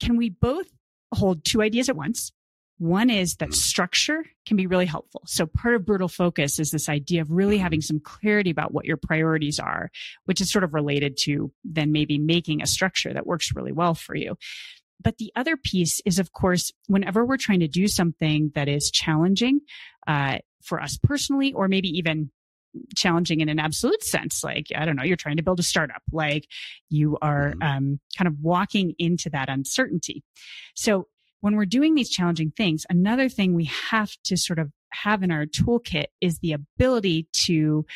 can 0.00 0.16
we 0.16 0.30
both 0.30 0.66
hold 1.14 1.44
two 1.44 1.62
ideas 1.62 1.88
at 1.88 1.96
once? 1.96 2.32
One 2.78 3.10
is 3.10 3.36
that 3.36 3.50
mm. 3.50 3.54
structure 3.54 4.24
can 4.46 4.56
be 4.56 4.66
really 4.66 4.86
helpful. 4.86 5.22
So 5.26 5.44
part 5.44 5.74
of 5.74 5.84
brutal 5.84 6.08
focus 6.08 6.58
is 6.58 6.70
this 6.70 6.88
idea 6.88 7.20
of 7.20 7.30
really 7.30 7.56
mm-hmm. 7.56 7.62
having 7.62 7.80
some 7.82 8.00
clarity 8.00 8.50
about 8.50 8.72
what 8.72 8.86
your 8.86 8.96
priorities 8.96 9.58
are, 9.58 9.90
which 10.24 10.40
is 10.40 10.50
sort 10.50 10.64
of 10.64 10.72
related 10.72 11.18
to 11.24 11.52
then 11.62 11.92
maybe 11.92 12.18
making 12.18 12.62
a 12.62 12.66
structure 12.66 13.12
that 13.12 13.26
works 13.26 13.52
really 13.54 13.72
well 13.72 13.94
for 13.94 14.14
you. 14.14 14.36
But 15.02 15.18
the 15.18 15.30
other 15.36 15.56
piece 15.56 16.00
is, 16.06 16.18
of 16.18 16.32
course, 16.32 16.72
whenever 16.86 17.24
we're 17.24 17.36
trying 17.36 17.60
to 17.60 17.68
do 17.68 17.86
something 17.86 18.52
that 18.54 18.68
is 18.68 18.90
challenging, 18.90 19.60
uh, 20.06 20.38
for 20.62 20.80
us 20.80 20.98
personally, 21.02 21.52
or 21.52 21.68
maybe 21.68 21.88
even 21.88 22.30
challenging 22.96 23.40
in 23.40 23.48
an 23.48 23.58
absolute 23.58 24.02
sense. 24.02 24.44
Like, 24.44 24.66
I 24.76 24.84
don't 24.84 24.96
know, 24.96 25.02
you're 25.02 25.16
trying 25.16 25.36
to 25.36 25.42
build 25.42 25.60
a 25.60 25.64
startup, 25.64 26.02
like 26.12 26.46
you 26.88 27.18
are 27.20 27.52
mm-hmm. 27.52 27.62
um, 27.62 28.00
kind 28.16 28.28
of 28.28 28.36
walking 28.40 28.94
into 28.98 29.30
that 29.30 29.48
uncertainty. 29.48 30.22
So 30.74 31.08
when 31.40 31.56
we're 31.56 31.64
doing 31.66 31.94
these 31.94 32.10
challenging 32.10 32.52
things, 32.56 32.84
another 32.90 33.28
thing 33.28 33.54
we 33.54 33.70
have 33.90 34.10
to 34.24 34.36
sort 34.36 34.58
of 34.58 34.70
have 34.92 35.22
in 35.22 35.30
our 35.30 35.46
toolkit 35.46 36.06
is 36.20 36.38
the 36.40 36.52
ability 36.52 37.28
to 37.44 37.86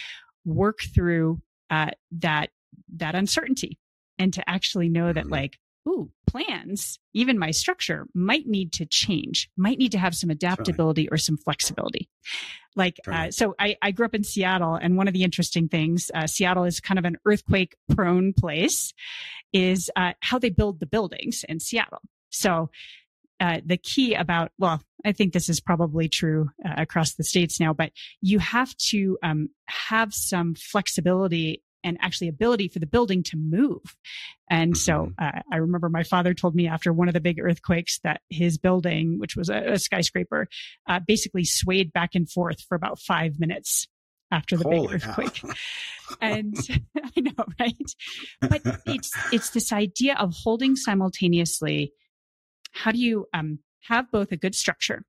work 0.45 0.79
through 0.95 1.41
uh, 1.71 1.91
that 2.13 2.51
that 2.97 3.15
uncertainty 3.15 3.79
and 4.19 4.33
to 4.35 4.49
actually 4.49 4.89
know 4.89 5.13
that 5.13 5.25
mm-hmm. 5.25 5.33
like 5.33 5.59
ooh, 5.89 6.11
plans, 6.27 6.99
even 7.13 7.39
my 7.39 7.51
structure 7.51 8.07
might 8.15 8.47
need 8.47 8.73
to 8.73 8.87
change, 8.87 9.49
might 9.57 9.79
need 9.79 9.93
to 9.93 9.99
have 9.99 10.15
some 10.15 10.31
adaptability 10.31 11.09
or 11.11 11.17
some 11.17 11.37
flexibility. 11.37 12.09
Like, 12.77 12.99
uh, 13.07 13.13
uh, 13.13 13.31
so 13.31 13.55
I, 13.59 13.77
I 13.83 13.91
grew 13.91 14.07
up 14.07 14.15
in 14.15 14.25
Seattle 14.25 14.75
and 14.75 14.97
one 14.97 15.09
of 15.09 15.15
the 15.15 15.23
interesting 15.23 15.69
things, 15.69 16.11
uh, 16.15 16.27
Seattle 16.27 16.65
is 16.65 16.81
kind 16.81 16.99
of 16.99 17.05
an 17.05 17.17
earthquake 17.25 17.77
prone 17.95 18.33
place 18.33 18.93
is, 19.53 19.91
uh, 19.97 20.13
how 20.21 20.39
they 20.39 20.51
build 20.51 20.81
the 20.81 20.87
buildings 20.87 21.45
in 21.49 21.61
Seattle. 21.61 22.03
So, 22.31 22.71
uh, 23.41 23.61
the 23.65 23.77
key 23.77 24.15
about, 24.15 24.53
well, 24.59 24.81
I 25.05 25.13
think 25.13 25.33
this 25.33 25.49
is 25.49 25.61
probably 25.61 26.09
true 26.09 26.51
uh, 26.65 26.75
across 26.77 27.15
the 27.15 27.25
states 27.25 27.61
now, 27.61 27.73
but 27.73 27.91
you 28.21 28.39
have 28.39 28.75
to 28.89 29.19
um, 29.23 29.51
have 29.67 30.15
some 30.15 30.55
flexibility 30.55 31.64
and 31.85 31.99
actually 32.01 32.29
ability 32.29 32.69
for 32.69 32.81
the 32.81 32.87
building 32.87 33.23
to 33.23 33.37
move. 33.37 33.83
And 34.51 34.77
so 34.77 34.93
mm-hmm. 34.93 35.25
uh, 35.25 35.43
I 35.53 35.57
remember 35.57 35.89
my 35.89 36.03
father 36.03 36.35
told 36.35 36.55
me 36.55 36.67
after 36.67 36.93
one 36.93 37.09
of 37.09 37.15
the 37.15 37.21
big 37.21 37.39
earthquakes 37.39 38.01
that 38.03 38.23
his 38.31 38.59
building, 38.59 39.19
which 39.19 39.37
was 39.37 39.49
a, 39.49 39.73
a 39.73 39.79
skyscraper, 39.79 40.49
uh, 40.89 41.01
basically 41.07 41.45
swayed 41.45 41.93
back 41.93 42.15
and 42.15 42.29
forth 42.29 42.61
for 42.63 42.75
about 42.75 42.99
five 42.99 43.39
minutes 43.39 43.87
after 44.31 44.57
the 44.57 44.65
Holy 44.65 44.87
big 44.89 44.97
earthquake. 44.97 45.43
and 46.21 46.57
I 46.97 47.21
know, 47.21 47.45
right? 47.61 47.95
But 48.41 48.63
it's 48.87 49.13
it's 49.33 49.51
this 49.51 49.73
idea 49.73 50.17
of 50.17 50.35
holding 50.35 50.77
simultaneously. 50.77 51.93
How 52.73 52.91
do 52.91 52.99
you 52.99 53.27
um, 53.33 53.61
have 53.83 54.11
both 54.11 54.33
a 54.33 54.37
good 54.37 54.55
structure, 54.55 55.05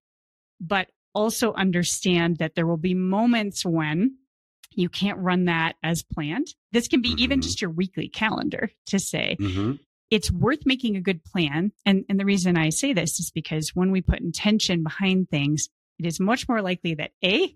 but 0.59 0.89
also 1.13 1.53
understand 1.53 2.37
that 2.37 2.55
there 2.55 2.67
will 2.67 2.77
be 2.77 2.93
moments 2.93 3.65
when 3.65 4.17
you 4.75 4.89
can't 4.89 5.17
run 5.19 5.45
that 5.45 5.75
as 5.83 6.03
planned. 6.03 6.47
This 6.71 6.87
can 6.87 7.01
be 7.01 7.09
mm-hmm. 7.09 7.19
even 7.19 7.41
just 7.41 7.61
your 7.61 7.71
weekly 7.71 8.07
calendar 8.07 8.69
to 8.87 8.99
say, 8.99 9.37
mm-hmm. 9.39 9.73
it's 10.11 10.31
worth 10.31 10.65
making 10.65 10.95
a 10.95 11.01
good 11.01 11.23
plan. 11.23 11.71
And, 11.85 12.05
and 12.09 12.19
the 12.19 12.25
reason 12.25 12.57
I 12.57 12.69
say 12.69 12.93
this 12.93 13.19
is 13.19 13.31
because 13.31 13.75
when 13.75 13.91
we 13.91 14.01
put 14.01 14.19
intention 14.19 14.83
behind 14.83 15.29
things, 15.29 15.69
it 15.99 16.05
is 16.05 16.19
much 16.19 16.47
more 16.47 16.61
likely 16.61 16.95
that 16.95 17.11
A, 17.23 17.55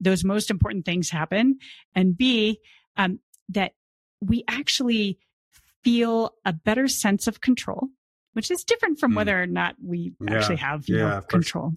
those 0.00 0.24
most 0.24 0.50
important 0.50 0.84
things 0.84 1.10
happen, 1.10 1.58
and 1.94 2.16
B, 2.16 2.60
um, 2.96 3.20
that 3.48 3.72
we 4.20 4.44
actually 4.46 5.18
feel 5.82 6.34
a 6.44 6.52
better 6.52 6.88
sense 6.88 7.26
of 7.26 7.40
control, 7.40 7.88
which 8.34 8.50
is 8.50 8.64
different 8.64 9.00
from 9.00 9.12
mm. 9.12 9.16
whether 9.16 9.40
or 9.40 9.46
not 9.46 9.76
we 9.82 10.12
yeah. 10.20 10.34
actually 10.34 10.56
have 10.56 10.88
yeah, 10.88 10.96
know, 10.96 11.20
control 11.22 11.72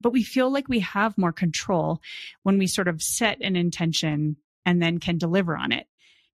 but 0.00 0.12
we 0.12 0.22
feel 0.22 0.50
like 0.50 0.68
we 0.68 0.80
have 0.80 1.18
more 1.18 1.32
control 1.32 2.00
when 2.42 2.58
we 2.58 2.66
sort 2.66 2.88
of 2.88 3.02
set 3.02 3.40
an 3.40 3.56
intention 3.56 4.36
and 4.64 4.82
then 4.82 4.98
can 4.98 5.18
deliver 5.18 5.56
on 5.56 5.72
it 5.72 5.86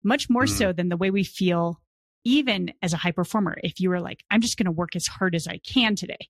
much 0.03 0.29
more 0.29 0.43
mm-hmm. 0.43 0.55
so 0.55 0.73
than 0.73 0.89
the 0.89 0.97
way 0.97 1.11
we 1.11 1.23
feel 1.23 1.79
even 2.25 2.73
as 2.81 2.93
a 2.93 2.97
high 2.97 3.11
performer 3.11 3.57
if 3.63 3.79
you 3.79 3.89
were 3.89 4.01
like 4.01 4.23
i'm 4.31 4.41
just 4.41 4.57
going 4.57 4.65
to 4.65 4.71
work 4.71 4.95
as 4.95 5.07
hard 5.07 5.35
as 5.35 5.47
i 5.47 5.57
can 5.59 5.95
today 5.95 6.29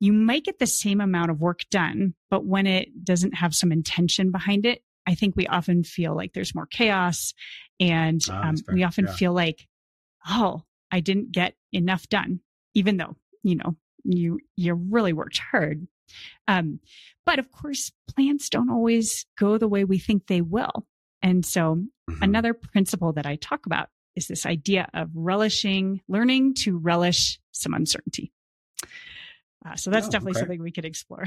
you 0.00 0.12
might 0.12 0.44
get 0.44 0.58
the 0.58 0.66
same 0.66 1.00
amount 1.00 1.30
of 1.30 1.40
work 1.40 1.60
done 1.70 2.14
but 2.30 2.44
when 2.44 2.66
it 2.66 3.04
doesn't 3.04 3.34
have 3.34 3.54
some 3.54 3.72
intention 3.72 4.30
behind 4.30 4.66
it 4.66 4.82
i 5.06 5.14
think 5.14 5.36
we 5.36 5.46
often 5.46 5.84
feel 5.84 6.14
like 6.14 6.32
there's 6.32 6.54
more 6.54 6.66
chaos 6.66 7.34
and 7.80 8.22
oh, 8.30 8.34
um, 8.34 8.54
we 8.72 8.82
often 8.84 9.06
yeah. 9.06 9.12
feel 9.12 9.32
like 9.32 9.66
oh 10.28 10.62
i 10.90 11.00
didn't 11.00 11.32
get 11.32 11.54
enough 11.72 12.08
done 12.08 12.40
even 12.74 12.96
though 12.96 13.16
you 13.42 13.54
know 13.54 13.76
you 14.04 14.40
you 14.56 14.74
really 14.74 15.12
worked 15.12 15.38
hard 15.38 15.86
um, 16.48 16.80
but 17.24 17.38
of 17.38 17.50
course, 17.50 17.92
plans 18.14 18.48
don't 18.48 18.70
always 18.70 19.26
go 19.38 19.58
the 19.58 19.68
way 19.68 19.84
we 19.84 19.98
think 19.98 20.26
they 20.26 20.40
will. 20.40 20.86
And 21.22 21.46
so 21.46 21.76
mm-hmm. 22.10 22.22
another 22.22 22.54
principle 22.54 23.12
that 23.12 23.26
I 23.26 23.36
talk 23.36 23.66
about 23.66 23.88
is 24.16 24.26
this 24.26 24.44
idea 24.44 24.88
of 24.92 25.10
relishing, 25.14 26.00
learning 26.08 26.54
to 26.54 26.76
relish 26.76 27.38
some 27.52 27.74
uncertainty. 27.74 28.32
Uh, 29.64 29.76
so 29.76 29.90
that's 29.90 30.08
oh, 30.08 30.10
definitely 30.10 30.32
okay. 30.32 30.40
something 30.40 30.62
we 30.62 30.72
could 30.72 30.84
explore. 30.84 31.24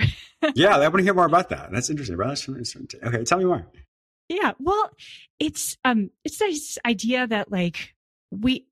yeah, 0.56 0.76
I 0.76 0.80
want 0.90 0.98
to 0.98 1.04
hear 1.04 1.14
more 1.14 1.26
about 1.26 1.50
that. 1.50 1.72
That's 1.72 1.90
interesting. 1.90 2.18
Relish 2.18 2.46
some 2.46 2.56
uncertainty. 2.56 3.00
Okay, 3.02 3.24
tell 3.24 3.38
me 3.38 3.46
more. 3.46 3.66
Yeah, 4.28 4.54
well, 4.60 4.90
it's 5.40 5.78
um, 5.86 6.10
it's 6.24 6.40
this 6.40 6.78
idea 6.86 7.28
that 7.28 7.52
like 7.52 7.96
we 8.32 8.68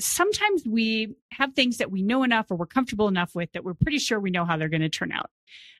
sometimes 0.00 0.64
we 0.66 1.16
have 1.32 1.54
things 1.54 1.78
that 1.78 1.90
we 1.90 2.02
know 2.02 2.22
enough 2.22 2.50
or 2.50 2.56
we're 2.56 2.66
comfortable 2.66 3.08
enough 3.08 3.34
with 3.34 3.52
that 3.52 3.64
we're 3.64 3.74
pretty 3.74 3.98
sure 3.98 4.20
we 4.20 4.30
know 4.30 4.44
how 4.44 4.56
they're 4.56 4.68
going 4.68 4.82
to 4.82 4.88
turn 4.88 5.12
out. 5.12 5.30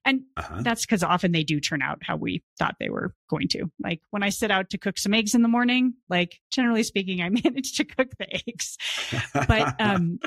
And 0.04 0.22
uh-huh. 0.36 0.62
that's 0.62 0.86
because 0.86 1.02
often 1.02 1.32
they 1.32 1.44
do 1.44 1.60
turn 1.60 1.82
out 1.82 1.98
how 2.02 2.16
we 2.16 2.42
thought 2.58 2.76
they 2.80 2.88
were 2.88 3.14
going 3.28 3.48
to. 3.48 3.70
Like 3.82 4.00
when 4.10 4.22
I 4.22 4.30
set 4.30 4.50
out 4.50 4.70
to 4.70 4.78
cook 4.78 4.98
some 4.98 5.12
eggs 5.12 5.34
in 5.34 5.42
the 5.42 5.48
morning, 5.48 5.94
like 6.08 6.40
generally 6.50 6.82
speaking, 6.82 7.20
I 7.20 7.28
managed 7.44 7.76
to 7.76 7.84
cook 7.84 8.08
the 8.18 8.34
eggs. 8.48 8.78
but, 9.34 9.74
um, 9.80 10.18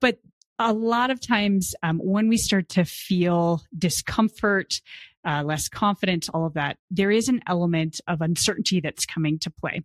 but 0.00 0.18
a 0.58 0.72
lot 0.72 1.10
of 1.10 1.20
times, 1.20 1.74
um, 1.82 1.98
when 1.98 2.28
we 2.28 2.36
start 2.36 2.68
to 2.70 2.84
feel 2.84 3.62
discomfort, 3.76 4.80
uh, 5.24 5.42
less 5.42 5.68
confident, 5.68 6.28
all 6.34 6.46
of 6.46 6.54
that, 6.54 6.76
there 6.90 7.10
is 7.10 7.28
an 7.28 7.40
element 7.46 8.00
of 8.06 8.20
uncertainty 8.20 8.80
that's 8.80 9.06
coming 9.06 9.38
to 9.38 9.50
play 9.50 9.82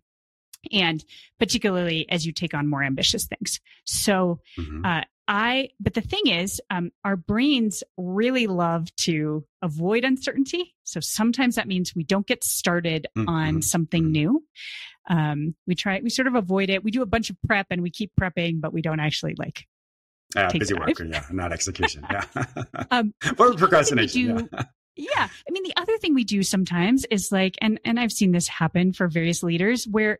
and 0.72 1.04
particularly 1.38 2.08
as 2.10 2.26
you 2.26 2.32
take 2.32 2.54
on 2.54 2.68
more 2.68 2.82
ambitious 2.82 3.26
things. 3.26 3.60
So, 3.84 4.40
mm-hmm. 4.58 4.84
uh, 4.84 5.02
I, 5.28 5.70
but 5.80 5.94
the 5.94 6.00
thing 6.00 6.28
is, 6.28 6.60
um, 6.70 6.92
our 7.04 7.16
brains 7.16 7.82
really 7.96 8.46
love 8.46 8.94
to 8.96 9.44
avoid 9.60 10.04
uncertainty. 10.04 10.74
So 10.84 11.00
sometimes 11.00 11.56
that 11.56 11.66
means 11.66 11.94
we 11.96 12.04
don't 12.04 12.26
get 12.26 12.44
started 12.44 13.08
mm-hmm. 13.16 13.28
on 13.28 13.62
something 13.62 14.04
mm-hmm. 14.04 14.12
new. 14.12 14.44
Um, 15.08 15.54
we 15.66 15.74
try, 15.74 16.00
we 16.02 16.10
sort 16.10 16.28
of 16.28 16.36
avoid 16.36 16.70
it. 16.70 16.84
We 16.84 16.90
do 16.90 17.02
a 17.02 17.06
bunch 17.06 17.30
of 17.30 17.36
prep 17.46 17.66
and 17.70 17.82
we 17.82 17.90
keep 17.90 18.12
prepping, 18.20 18.60
but 18.60 18.72
we 18.72 18.82
don't 18.82 19.00
actually 19.00 19.34
like. 19.36 19.66
Yeah, 20.34 20.48
busy 20.52 20.74
work, 20.74 20.98
yeah, 20.98 21.24
not 21.30 21.52
execution. 21.52 22.04
Yeah. 22.10 22.24
um, 22.90 23.14
or 23.38 23.54
procrastination. 23.54 24.48
Yeah. 24.96 25.28
I 25.28 25.50
mean, 25.50 25.62
the 25.62 25.74
other 25.76 25.96
thing 25.98 26.14
we 26.14 26.24
do 26.24 26.42
sometimes 26.42 27.04
is 27.10 27.30
like, 27.30 27.56
and, 27.60 27.78
and 27.84 28.00
I've 28.00 28.12
seen 28.12 28.32
this 28.32 28.48
happen 28.48 28.92
for 28.92 29.08
various 29.08 29.42
leaders 29.42 29.86
where 29.86 30.18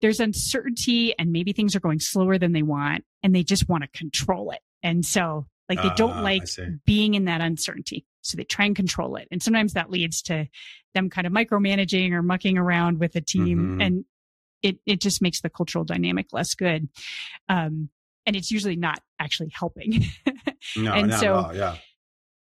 there's 0.00 0.20
uncertainty 0.20 1.14
and 1.18 1.32
maybe 1.32 1.52
things 1.52 1.76
are 1.76 1.80
going 1.80 2.00
slower 2.00 2.38
than 2.38 2.52
they 2.52 2.62
want 2.62 3.04
and 3.22 3.34
they 3.34 3.42
just 3.42 3.68
want 3.68 3.82
to 3.82 3.88
control 3.98 4.50
it. 4.50 4.60
And 4.82 5.04
so 5.04 5.46
like 5.68 5.82
they 5.82 5.90
don't 5.94 6.18
uh, 6.18 6.22
like 6.22 6.48
being 6.84 7.14
in 7.14 7.26
that 7.26 7.40
uncertainty. 7.40 8.04
So 8.22 8.36
they 8.36 8.44
try 8.44 8.64
and 8.64 8.74
control 8.74 9.16
it. 9.16 9.28
And 9.30 9.42
sometimes 9.42 9.74
that 9.74 9.90
leads 9.90 10.20
to 10.22 10.48
them 10.94 11.08
kind 11.10 11.26
of 11.26 11.32
micromanaging 11.32 12.12
or 12.12 12.22
mucking 12.22 12.58
around 12.58 12.98
with 12.98 13.14
a 13.14 13.20
team. 13.20 13.58
Mm-hmm. 13.58 13.80
And 13.80 14.04
it, 14.62 14.78
it 14.84 15.00
just 15.00 15.22
makes 15.22 15.40
the 15.40 15.48
cultural 15.48 15.84
dynamic 15.84 16.26
less 16.32 16.54
good. 16.54 16.88
Um, 17.48 17.88
and 18.26 18.36
it's 18.36 18.50
usually 18.50 18.76
not 18.76 19.00
actually 19.18 19.50
helping. 19.54 20.04
no, 20.76 20.92
and 20.92 21.14
so, 21.14 21.52
yeah. 21.52 21.76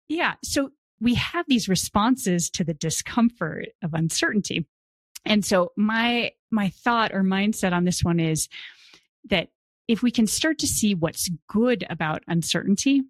Yeah. 0.08 0.34
So 0.44 0.72
we 1.00 1.14
have 1.16 1.46
these 1.48 1.70
responses 1.70 2.50
to 2.52 2.64
the 2.64 2.74
discomfort 2.74 3.68
of 3.84 3.94
uncertainty. 3.94 4.68
And 5.24 5.46
so 5.46 5.72
my, 5.78 6.32
my 6.52 6.70
thought 6.70 7.14
or 7.14 7.24
mindset 7.24 7.74
on 7.74 7.86
this 7.86 8.04
one 8.04 8.20
is 8.20 8.48
that 9.30 9.50
if 9.88 10.02
we 10.04 10.12
can 10.12 10.28
start 10.28 10.60
to 10.60 10.68
see 10.68 10.94
what's 10.94 11.30
good 11.48 11.86
about 11.90 12.24
uncertainty 12.28 13.04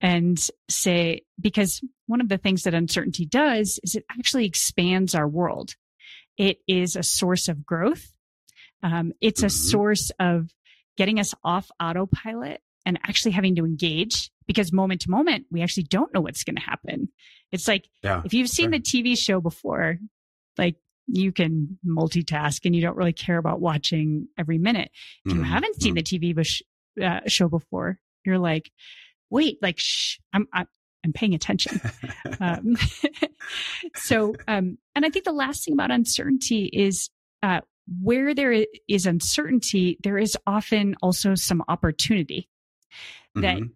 and 0.00 0.38
say, 0.68 1.22
because 1.40 1.80
one 2.06 2.20
of 2.20 2.28
the 2.28 2.38
things 2.38 2.64
that 2.64 2.74
uncertainty 2.74 3.24
does 3.24 3.78
is 3.82 3.94
it 3.94 4.04
actually 4.10 4.44
expands 4.44 5.14
our 5.14 5.28
world. 5.28 5.74
It 6.36 6.58
is 6.68 6.96
a 6.96 7.02
source 7.02 7.48
of 7.48 7.64
growth. 7.64 8.12
Um, 8.82 9.12
it's 9.20 9.40
mm-hmm. 9.40 9.46
a 9.46 9.50
source 9.50 10.10
of 10.18 10.50
getting 10.96 11.18
us 11.18 11.34
off 11.44 11.70
autopilot 11.80 12.60
and 12.84 12.98
actually 13.02 13.32
having 13.32 13.56
to 13.56 13.64
engage 13.64 14.30
because 14.46 14.72
moment 14.72 15.02
to 15.02 15.10
moment, 15.10 15.46
we 15.50 15.62
actually 15.62 15.84
don't 15.84 16.12
know 16.14 16.20
what's 16.20 16.44
going 16.44 16.56
to 16.56 16.62
happen. 16.62 17.08
It's 17.52 17.68
like, 17.68 17.88
yeah, 18.02 18.22
if 18.24 18.34
you've 18.34 18.48
seen 18.48 18.72
sure. 18.72 18.78
the 18.78 18.80
TV 18.80 19.18
show 19.18 19.40
before, 19.40 19.98
like 20.58 20.76
you 21.06 21.32
can 21.32 21.78
multitask 21.86 22.64
and 22.64 22.74
you 22.74 22.82
don't 22.82 22.96
really 22.96 23.12
care 23.12 23.38
about 23.38 23.60
watching 23.60 24.28
every 24.38 24.58
minute. 24.58 24.90
If 25.24 25.32
you 25.32 25.40
mm-hmm. 25.40 25.50
haven't 25.50 25.80
seen 25.80 25.96
mm-hmm. 25.96 26.32
the 26.32 26.34
TV 26.34 26.62
uh, 27.02 27.20
show 27.26 27.48
before, 27.48 27.98
you're 28.24 28.38
like, 28.38 28.70
wait, 29.30 29.58
like, 29.62 29.78
shh, 29.78 30.18
I'm, 30.32 30.48
I'm, 30.52 30.66
I'm 31.04 31.12
paying 31.12 31.34
attention. 31.34 31.80
um, 32.40 32.76
so, 33.94 34.34
um, 34.48 34.78
and 34.94 35.04
I 35.06 35.10
think 35.10 35.24
the 35.24 35.32
last 35.32 35.64
thing 35.64 35.74
about 35.74 35.90
uncertainty 35.90 36.68
is, 36.72 37.10
uh, 37.42 37.60
where 38.02 38.34
there 38.34 38.64
is 38.88 39.06
uncertainty, 39.06 39.98
there 40.02 40.18
is 40.18 40.36
often 40.46 40.96
also 41.02 41.36
some 41.36 41.62
opportunity 41.68 42.48
that 43.36 43.58
mm-hmm. 43.58 43.66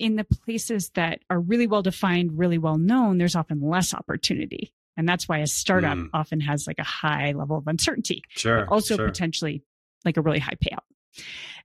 in 0.00 0.16
the 0.16 0.24
places 0.24 0.90
that 0.94 1.20
are 1.30 1.38
really 1.38 1.68
well 1.68 1.82
defined, 1.82 2.36
really 2.36 2.58
well 2.58 2.78
known, 2.78 3.18
there's 3.18 3.36
often 3.36 3.60
less 3.60 3.94
opportunity. 3.94 4.72
And 4.96 5.08
that's 5.08 5.28
why 5.28 5.38
a 5.38 5.46
startup 5.46 5.98
mm. 5.98 6.08
often 6.14 6.40
has 6.40 6.66
like 6.66 6.78
a 6.78 6.84
high 6.84 7.32
level 7.32 7.56
of 7.56 7.66
uncertainty. 7.66 8.22
Sure. 8.28 8.66
also 8.68 8.96
sure. 8.96 9.06
potentially 9.06 9.64
like 10.04 10.16
a 10.16 10.20
really 10.20 10.38
high 10.38 10.56
payout. 10.62 10.84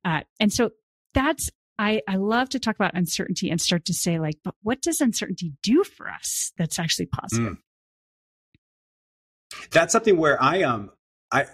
Uh, 0.03 0.21
and 0.39 0.51
so 0.51 0.71
that's, 1.13 1.49
I, 1.77 2.01
I 2.07 2.15
love 2.15 2.49
to 2.49 2.59
talk 2.59 2.75
about 2.75 2.95
uncertainty 2.95 3.49
and 3.49 3.61
start 3.61 3.85
to 3.85 3.93
say 3.93 4.19
like, 4.19 4.35
but 4.43 4.55
what 4.63 4.81
does 4.81 5.01
uncertainty 5.01 5.53
do 5.63 5.83
for 5.83 6.09
us 6.09 6.51
that's 6.57 6.79
actually 6.79 7.07
positive? 7.07 7.53
Mm. 7.53 7.57
That's 9.71 9.93
something 9.93 10.17
where 10.17 10.41
I, 10.41 10.63
um, 10.63 10.91
I, 11.31 11.45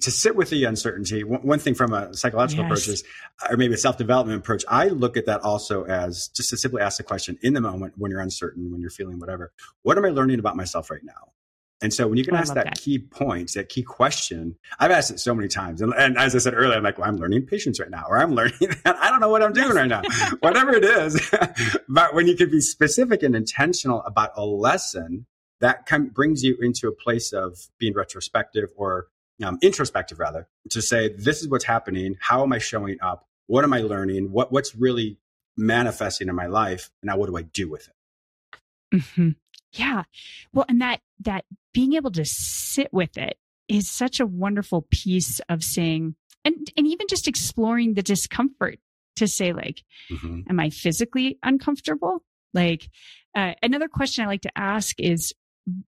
to 0.00 0.10
sit 0.10 0.36
with 0.36 0.50
the 0.50 0.64
uncertainty, 0.64 1.24
one 1.24 1.58
thing 1.58 1.74
from 1.74 1.92
a 1.92 2.14
psychological 2.14 2.64
yes. 2.64 2.70
approach 2.70 2.88
is, 2.88 3.04
or 3.50 3.56
maybe 3.56 3.74
a 3.74 3.78
self 3.78 3.96
development 3.96 4.38
approach, 4.38 4.64
I 4.68 4.88
look 4.88 5.16
at 5.16 5.26
that 5.26 5.40
also 5.40 5.84
as 5.84 6.28
just 6.28 6.50
to 6.50 6.56
simply 6.56 6.82
ask 6.82 6.98
the 6.98 7.02
question 7.02 7.38
in 7.42 7.54
the 7.54 7.60
moment 7.60 7.94
when 7.96 8.10
you're 8.10 8.20
uncertain, 8.20 8.70
when 8.70 8.80
you're 8.80 8.90
feeling 8.90 9.18
whatever, 9.18 9.52
what 9.82 9.98
am 9.98 10.04
I 10.04 10.10
learning 10.10 10.38
about 10.38 10.56
myself 10.56 10.90
right 10.90 11.04
now? 11.04 11.32
And 11.80 11.94
so 11.94 12.08
when 12.08 12.18
you 12.18 12.24
can 12.24 12.34
oh, 12.34 12.38
ask 12.38 12.54
that, 12.54 12.64
that, 12.64 12.80
key 12.80 12.98
point, 12.98 13.52
that 13.54 13.68
key 13.68 13.84
question, 13.84 14.56
I've 14.80 14.90
asked 14.90 15.12
it 15.12 15.20
so 15.20 15.32
many 15.32 15.46
times. 15.46 15.80
And, 15.80 15.94
and 15.94 16.18
as 16.18 16.34
I 16.34 16.38
said 16.38 16.54
earlier, 16.54 16.76
I'm 16.76 16.82
like, 16.82 16.98
well, 16.98 17.08
I'm 17.08 17.18
learning 17.18 17.46
patience 17.46 17.78
right 17.78 17.90
now, 17.90 18.04
or 18.08 18.18
I'm 18.18 18.34
learning 18.34 18.58
that 18.84 18.96
I 18.96 19.10
don't 19.10 19.20
know 19.20 19.28
what 19.28 19.42
I'm 19.42 19.52
doing 19.52 19.76
right 19.76 19.86
now, 19.86 20.02
whatever 20.40 20.72
it 20.74 20.84
is. 20.84 21.30
but 21.88 22.14
when 22.14 22.26
you 22.26 22.36
can 22.36 22.50
be 22.50 22.60
specific 22.60 23.22
and 23.22 23.36
intentional 23.36 24.02
about 24.02 24.30
a 24.36 24.44
lesson, 24.44 25.26
that 25.60 25.86
can, 25.86 26.08
brings 26.08 26.42
you 26.42 26.56
into 26.60 26.88
a 26.88 26.92
place 26.92 27.32
of 27.32 27.56
being 27.78 27.94
retrospective 27.94 28.70
or 28.76 29.06
um, 29.44 29.58
introspective 29.62 30.18
rather, 30.18 30.48
to 30.70 30.82
say, 30.82 31.14
this 31.14 31.40
is 31.40 31.48
what's 31.48 31.64
happening. 31.64 32.16
How 32.20 32.42
am 32.42 32.52
I 32.52 32.58
showing 32.58 32.98
up? 33.00 33.26
What 33.46 33.64
am 33.64 33.72
I 33.72 33.80
learning? 33.80 34.32
What, 34.32 34.52
what's 34.52 34.74
really 34.74 35.18
manifesting 35.56 36.28
in 36.28 36.34
my 36.34 36.46
life? 36.46 36.90
And 37.02 37.08
now 37.08 37.16
what 37.16 37.28
do 37.28 37.36
I 37.36 37.42
do 37.42 37.70
with 37.70 37.88
it? 37.88 38.96
Mm-hmm. 38.96 39.28
Yeah. 39.72 40.04
Well, 40.52 40.66
and 40.68 40.80
that, 40.80 41.00
that 41.20 41.44
being 41.72 41.94
able 41.94 42.10
to 42.12 42.24
sit 42.24 42.92
with 42.92 43.16
it 43.18 43.38
is 43.68 43.90
such 43.90 44.20
a 44.20 44.26
wonderful 44.26 44.86
piece 44.90 45.40
of 45.48 45.62
saying, 45.62 46.14
and, 46.44 46.70
and 46.76 46.86
even 46.86 47.06
just 47.08 47.28
exploring 47.28 47.94
the 47.94 48.02
discomfort 48.02 48.78
to 49.16 49.26
say 49.26 49.52
like, 49.52 49.82
mm-hmm. 50.10 50.42
am 50.48 50.60
I 50.60 50.70
physically 50.70 51.38
uncomfortable? 51.42 52.22
Like, 52.54 52.88
uh, 53.34 53.54
another 53.62 53.88
question 53.88 54.24
I 54.24 54.28
like 54.28 54.42
to 54.42 54.58
ask 54.58 54.98
is, 54.98 55.34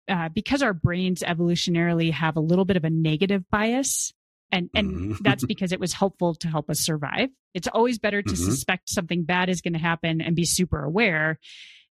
uh, 0.09 0.29
because 0.29 0.62
our 0.62 0.75
brains 0.75 1.23
evolutionarily 1.23 2.12
have 2.12 2.37
a 2.37 2.40
little 2.40 2.64
bit 2.64 2.77
of 2.77 2.85
a 2.85 2.90
negative 2.90 3.45
bias, 3.51 4.12
and 4.53 4.71
and 4.75 4.90
mm-hmm. 4.90 5.12
that's 5.23 5.45
because 5.45 5.73
it 5.73 5.81
was 5.81 5.93
helpful 5.93 6.35
to 6.37 6.49
help 6.49 6.71
us 6.71 6.81
survive. 6.81 7.31
It's 7.55 7.69
always 7.69 7.99
better 7.99 8.23
to 8.23 8.29
mm-hmm. 8.29 8.51
suspect 8.51 8.88
something 8.88 9.25
bad 9.25 9.49
is 9.49 9.61
going 9.61 9.75
to 9.75 9.79
happen 9.79 10.21
and 10.21 10.37
be 10.37 10.45
super 10.45 10.83
aware. 10.83 11.38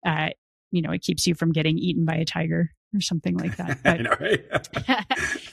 Uh, 0.05 0.29
you 0.71 0.83
know, 0.83 0.91
it 0.91 1.03
keeps 1.03 1.27
you 1.27 1.35
from 1.35 1.53
getting 1.53 1.79
eaten 1.79 2.05
by 2.05 2.17
a 2.17 2.25
tiger 2.25 2.71
or 2.95 3.01
something 3.01 3.37
like 3.37 3.57
that. 3.57 3.79
But, 3.83 4.01
know, 4.01 4.15
right? 4.21 4.45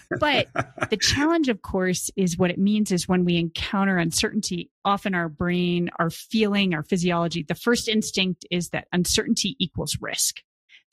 but 0.19 0.89
the 0.89 0.98
challenge, 0.98 1.50
of 1.50 1.62
course, 1.62 2.10
is 2.15 2.38
what 2.38 2.52
it 2.52 2.58
means 2.58 2.91
is 2.91 3.08
when 3.08 3.26
we 3.26 3.38
encounter 3.38 3.98
uncertainty, 3.98 4.72
often 4.84 5.13
our 5.13 5.30
brain, 5.30 5.89
our 6.00 6.10
feeling, 6.10 6.74
our 6.74 6.84
physiology, 6.84 7.43
the 7.43 7.56
first 7.56 7.88
instinct 7.88 8.46
is 8.50 8.69
that 8.69 8.88
uncertainty 8.91 9.56
equals 9.60 9.98
risk. 10.02 10.41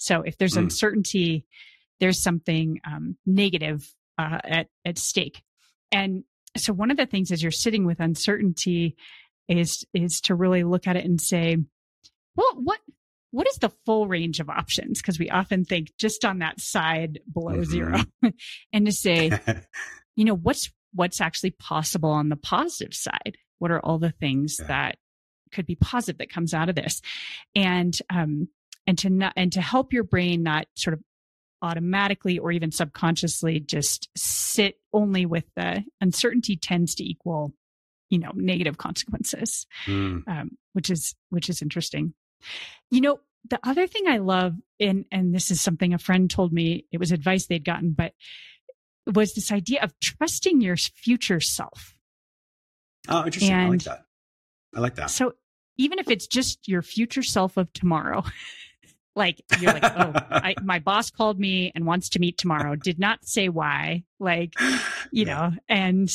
So 0.00 0.22
if 0.22 0.38
there's 0.38 0.54
mm. 0.54 0.62
uncertainty, 0.62 1.44
there's 2.00 2.22
something 2.22 2.80
um, 2.86 3.16
negative 3.26 3.86
uh, 4.18 4.38
at 4.42 4.66
at 4.84 4.98
stake. 4.98 5.42
And 5.92 6.24
so 6.56 6.72
one 6.72 6.90
of 6.90 6.96
the 6.96 7.06
things 7.06 7.30
as 7.30 7.42
you're 7.42 7.52
sitting 7.52 7.86
with 7.86 8.00
uncertainty 8.00 8.96
is 9.46 9.84
is 9.92 10.22
to 10.22 10.34
really 10.34 10.64
look 10.64 10.86
at 10.86 10.96
it 10.96 11.04
and 11.04 11.20
say, 11.20 11.58
well, 12.34 12.52
what 12.56 12.80
what 13.30 13.46
is 13.46 13.56
the 13.56 13.72
full 13.84 14.08
range 14.08 14.40
of 14.40 14.48
options? 14.48 15.00
Because 15.00 15.18
we 15.18 15.28
often 15.28 15.64
think 15.64 15.88
just 15.98 16.24
on 16.24 16.38
that 16.38 16.60
side 16.60 17.20
below 17.32 17.56
mm-hmm. 17.56 17.70
zero, 17.70 17.98
and 18.72 18.86
to 18.86 18.92
say, 18.92 19.30
you 20.16 20.24
know, 20.24 20.34
what's 20.34 20.70
what's 20.94 21.20
actually 21.20 21.50
possible 21.50 22.10
on 22.10 22.30
the 22.30 22.36
positive 22.36 22.94
side? 22.94 23.36
What 23.58 23.70
are 23.70 23.80
all 23.80 23.98
the 23.98 24.12
things 24.12 24.56
yeah. 24.58 24.66
that 24.68 24.96
could 25.52 25.66
be 25.66 25.76
positive 25.76 26.18
that 26.18 26.32
comes 26.32 26.54
out 26.54 26.70
of 26.70 26.74
this? 26.74 27.02
And 27.54 27.94
um, 28.08 28.48
and 28.90 28.98
to 28.98 29.08
not, 29.08 29.32
and 29.36 29.52
to 29.52 29.60
help 29.60 29.92
your 29.92 30.02
brain 30.02 30.42
not 30.42 30.66
sort 30.74 30.94
of 30.94 31.00
automatically 31.62 32.40
or 32.40 32.50
even 32.50 32.72
subconsciously 32.72 33.60
just 33.60 34.08
sit 34.16 34.80
only 34.92 35.26
with 35.26 35.44
the 35.54 35.84
uncertainty 36.00 36.56
tends 36.56 36.96
to 36.96 37.04
equal, 37.08 37.54
you 38.08 38.18
know, 38.18 38.32
negative 38.34 38.78
consequences, 38.78 39.68
mm. 39.86 40.26
um, 40.26 40.50
which 40.72 40.90
is, 40.90 41.14
which 41.28 41.48
is 41.48 41.62
interesting. 41.62 42.14
You 42.90 43.00
know, 43.00 43.20
the 43.48 43.60
other 43.62 43.86
thing 43.86 44.08
I 44.08 44.18
love, 44.18 44.56
and, 44.80 45.04
and 45.12 45.32
this 45.32 45.52
is 45.52 45.60
something 45.60 45.94
a 45.94 45.98
friend 45.98 46.28
told 46.28 46.52
me, 46.52 46.86
it 46.90 46.98
was 46.98 47.12
advice 47.12 47.46
they'd 47.46 47.64
gotten, 47.64 47.92
but 47.92 48.12
was 49.06 49.34
this 49.34 49.52
idea 49.52 49.84
of 49.84 49.94
trusting 50.00 50.60
your 50.60 50.76
future 50.76 51.38
self. 51.38 51.94
Oh, 53.08 53.24
interesting. 53.24 53.52
And 53.52 53.62
I 53.62 53.68
like 53.68 53.82
that. 53.84 54.04
I 54.74 54.80
like 54.80 54.94
that. 54.96 55.10
So 55.10 55.34
even 55.76 56.00
if 56.00 56.10
it's 56.10 56.26
just 56.26 56.66
your 56.66 56.82
future 56.82 57.22
self 57.22 57.56
of 57.56 57.72
tomorrow, 57.72 58.24
Like 59.16 59.42
you're 59.58 59.72
like, 59.72 59.84
oh, 59.84 60.12
I, 60.30 60.54
my 60.62 60.78
boss 60.78 61.10
called 61.10 61.38
me 61.38 61.72
and 61.74 61.84
wants 61.84 62.10
to 62.10 62.20
meet 62.20 62.38
tomorrow. 62.38 62.76
Did 62.76 62.98
not 62.98 63.24
say 63.24 63.48
why. 63.48 64.04
Like, 64.18 64.54
you 65.12 65.24
know, 65.24 65.52
and 65.68 66.08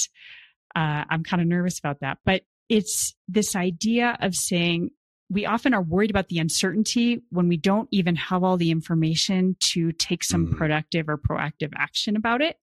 uh, 0.75 1.03
I'm 1.09 1.23
kind 1.23 1.41
of 1.41 1.47
nervous 1.47 1.79
about 1.79 1.99
that. 2.01 2.19
But 2.25 2.43
it's 2.69 3.13
this 3.27 3.55
idea 3.55 4.17
of 4.21 4.35
saying 4.35 4.91
we 5.29 5.45
often 5.45 5.73
are 5.73 5.81
worried 5.81 6.11
about 6.11 6.27
the 6.27 6.39
uncertainty 6.39 7.21
when 7.29 7.47
we 7.47 7.57
don't 7.57 7.89
even 7.91 8.15
have 8.15 8.43
all 8.43 8.57
the 8.57 8.71
information 8.71 9.55
to 9.59 9.91
take 9.91 10.23
some 10.23 10.47
mm. 10.47 10.57
productive 10.57 11.09
or 11.09 11.17
proactive 11.17 11.73
action 11.75 12.15
about 12.15 12.41
it. 12.41 12.57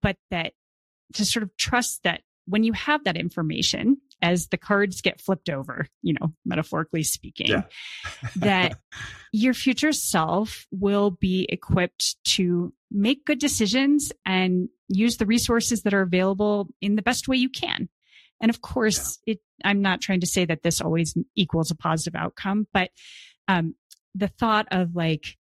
But 0.00 0.16
that 0.30 0.54
to 1.14 1.24
sort 1.24 1.42
of 1.42 1.56
trust 1.56 2.02
that 2.04 2.22
when 2.46 2.64
you 2.64 2.72
have 2.72 3.04
that 3.04 3.16
information 3.16 3.98
as 4.22 4.46
the 4.48 4.56
cards 4.56 5.00
get 5.00 5.20
flipped 5.20 5.50
over, 5.50 5.86
you 6.00 6.14
know, 6.20 6.32
metaphorically 6.44 7.02
speaking, 7.02 7.48
Yeah. 7.48 7.62
that 8.36 8.78
your 9.32 9.52
future 9.52 9.92
self 9.92 10.66
will 10.70 11.10
be 11.10 11.46
equipped 11.48 12.16
to 12.36 12.72
make 12.90 13.26
good 13.26 13.38
decisions 13.40 14.12
and 14.24 14.68
use 14.88 15.16
the 15.16 15.26
resources 15.26 15.82
that 15.82 15.92
are 15.92 16.02
available 16.02 16.68
in 16.80 16.94
the 16.96 17.02
best 17.02 17.26
way 17.28 17.36
you 17.36 17.48
can. 17.50 17.88
And 18.40 18.48
of 18.50 18.60
course, 18.60 19.18
it, 19.26 19.40
I'm 19.64 19.82
not 19.82 20.00
trying 20.00 20.20
to 20.20 20.26
say 20.26 20.44
that 20.44 20.62
this 20.62 20.80
always 20.80 21.16
equals 21.36 21.70
a 21.70 21.76
positive 21.76 22.14
outcome, 22.14 22.66
but 22.72 22.90
um, 23.48 23.74
the 24.14 24.28
thought 24.28 24.68
of 24.70 24.94
like, 24.94 25.36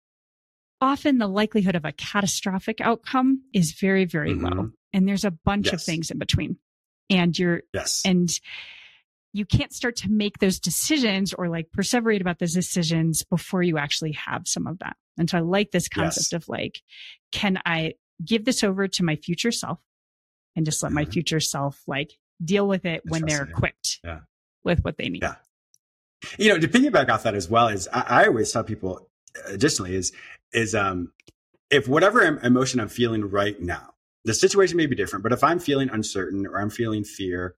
often 0.82 1.18
the 1.18 1.28
likelihood 1.28 1.76
of 1.76 1.84
a 1.86 1.92
catastrophic 1.92 2.80
outcome 2.80 3.44
is 3.54 3.74
very, 3.74 4.06
very 4.06 4.34
low. 4.34 4.50
Mhm. 4.50 4.72
And 4.94 5.08
there's 5.08 5.26
a 5.26 5.32
bunch 5.32 5.74
of 5.74 5.82
things 5.84 6.10
in 6.10 6.18
between. 6.18 6.58
And 7.10 7.38
you're, 7.38 7.63
Yes. 7.74 8.02
and 8.06 8.30
you 9.34 9.45
can't 9.45 9.72
start 9.74 9.95
to 9.98 10.10
make 10.10 10.39
those 10.39 10.60
decisions 10.60 11.34
or 11.34 11.50
like 11.50 11.67
perseverate 11.76 12.22
about 12.22 12.39
those 12.39 12.54
decisions 12.54 13.24
before 13.24 13.62
you 13.63 13.78
actually 13.78 14.13
have 14.13 14.48
some 14.48 14.65
of 14.67 14.80
that. 14.80 14.95
And 15.17 15.30
so 15.30 15.38
I 15.38 15.41
like 15.41 15.72
this 15.72 15.88
concept 15.88 16.32
Yes. 16.32 16.34
of 16.34 16.50
like, 16.50 16.82
can 17.32 17.62
I 17.65 17.93
give 18.24 18.45
this 18.45 18.63
over 18.63 18.88
to 18.88 19.04
my 19.04 19.15
future 19.15 19.52
self 19.52 19.80
and 20.56 20.65
just 20.65 20.82
let 20.84 20.91
my 20.91 21.06
Mhm. 21.06 21.13
future 21.13 21.39
self 21.39 21.82
like 21.88 22.12
deal 22.43 22.67
with 22.67 22.86
it 22.86 23.02
when 23.06 23.24
they're 23.26 23.43
equipped 23.43 24.00
Yeah. 24.04 24.22
with 24.63 24.84
what 24.84 24.98
they 24.98 25.10
need? 25.10 25.22
Yeah. 25.22 25.36
you 26.38 26.50
know, 26.50 26.60
to 26.60 26.67
piggyback 26.67 27.08
off 27.10 27.24
that 27.24 27.34
as 27.34 27.48
well 27.50 27.69
is 27.69 27.88
I, 27.93 28.02
I 28.24 28.26
always 28.28 28.52
tell 28.52 28.63
people 28.65 29.10
additionally 29.45 29.95
is, 29.95 30.12
is, 30.52 30.76
um, 30.76 31.13
if 31.72 31.88
whatever 31.88 32.22
emotion 32.43 32.80
I'm 32.82 32.89
feeling 32.89 33.30
right 33.30 33.58
now, 33.62 33.93
the 34.25 34.34
situation 34.34 34.77
may 34.77 34.86
be 34.86 34.95
different, 34.95 35.23
but 35.23 35.32
if 35.32 35.43
I'm 35.43 35.60
feeling 35.60 35.89
uncertain 35.89 36.45
or 36.45 36.60
I'm 36.60 36.69
feeling 36.69 37.03
fear, 37.03 37.55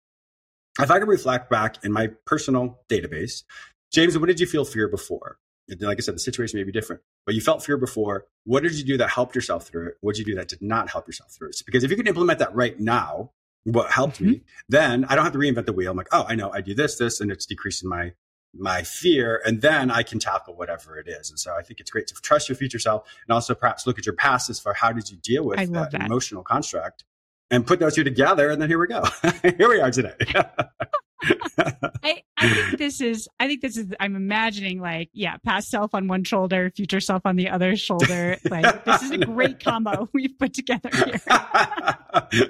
if 0.80 0.90
I 0.90 1.00
can 1.00 1.08
reflect 1.08 1.50
back 1.50 1.84
in 1.84 1.92
my 1.92 2.12
personal 2.26 2.80
database, 2.90 3.44
James, 3.92 4.18
what 4.18 4.28
did 4.28 4.40
you 4.40 4.48
feel 4.48 4.66
fear 4.66 4.88
before? 4.88 5.38
Like 5.80 5.98
I 5.98 6.02
said, 6.02 6.16
the 6.16 6.20
situation 6.20 6.60
may 6.60 6.64
be 6.64 6.72
different, 6.72 7.02
but 7.26 7.36
you 7.36 7.42
felt 7.42 7.64
fear 7.64 7.78
before. 7.78 8.26
What 8.46 8.64
did 8.64 8.74
you 8.74 8.84
do 8.84 8.98
that 8.98 9.10
helped 9.10 9.36
yourself 9.36 9.68
through 9.68 9.90
it? 9.90 9.96
What 10.02 10.16
did 10.16 10.20
you 10.28 10.34
do 10.34 10.36
that 10.36 10.50
did 10.50 10.62
not 10.62 10.90
help 10.90 11.08
yourself 11.08 11.32
through 11.32 11.50
it? 11.50 11.62
Because 11.66 11.84
if 11.84 11.92
you 11.92 11.98
can 11.98 12.08
implement 12.08 12.40
that 12.40 12.54
right 12.54 12.78
now, 12.80 13.32
what 13.64 13.92
helped 13.92 14.20
me, 14.20 14.36
mm-hmm. 14.36 14.44
then 14.70 15.06
I 15.06 15.16
don't 15.16 15.24
have 15.24 15.34
to 15.34 15.40
reinvent 15.40 15.66
the 15.66 15.74
wheel. 15.74 15.92
I'm 15.92 15.98
like, 15.98 16.10
oh, 16.12 16.26
I 16.28 16.36
know 16.36 16.52
I 16.52 16.62
do 16.62 16.74
this, 16.74 16.98
this, 16.98 17.22
and 17.22 17.32
it's 17.32 17.46
decreasing 17.46 17.90
my 17.90 18.14
my 18.54 18.84
fear, 18.84 19.42
and 19.46 19.62
then 19.62 19.90
I 19.90 20.04
can 20.04 20.20
tackle 20.20 20.56
whatever 20.56 20.98
it 20.98 21.08
is. 21.08 21.30
And 21.30 21.40
so 21.40 21.56
I 21.58 21.62
think 21.62 21.80
it's 21.80 21.90
great 21.90 22.08
to 22.08 22.16
trust 22.16 22.50
your 22.50 22.56
future 22.56 22.80
self 22.80 23.08
and 23.28 23.34
also 23.34 23.56
perhaps 23.56 23.88
look 23.88 23.98
at 23.98 24.06
your 24.06 24.16
past 24.16 24.50
as 24.50 24.60
far 24.60 24.74
how 24.74 24.92
did 24.92 25.10
you 25.10 25.18
deal 25.18 25.46
with 25.46 25.72
that, 25.72 25.92
that. 25.92 26.02
emotional 26.02 26.44
construct 26.44 27.06
and 27.50 27.66
put 27.66 27.80
those 27.80 27.96
two 27.96 28.04
together, 28.04 28.50
and 28.50 28.62
then 28.62 28.70
here 28.70 28.80
we 28.80 28.88
go. 28.88 29.04
here 29.58 29.70
we 29.70 29.80
are 29.80 29.92
today. 29.92 30.16
I, 32.04 32.24
I 32.38 32.50
think 32.50 32.78
this 32.78 33.02
is, 33.02 33.28
I 33.40 33.48
think 33.48 33.62
this 33.62 33.78
is, 33.78 33.94
I'm 34.00 34.16
imagining 34.16 34.80
like, 34.80 35.10
yeah, 35.14 35.38
past 35.46 35.70
self 35.70 35.94
on 35.94 36.08
one 36.08 36.24
shoulder, 36.24 36.72
future 36.76 37.00
self 37.00 37.26
on 37.26 37.36
the 37.36 37.50
other 37.50 37.76
shoulder. 37.76 38.38
Like, 38.52 38.84
this 38.84 39.04
is 39.04 39.12
a 39.12 39.18
great 39.20 39.64
combo 39.64 40.10
we've 40.14 40.38
put 40.38 40.54
together 40.54 40.90
here. 40.94 41.22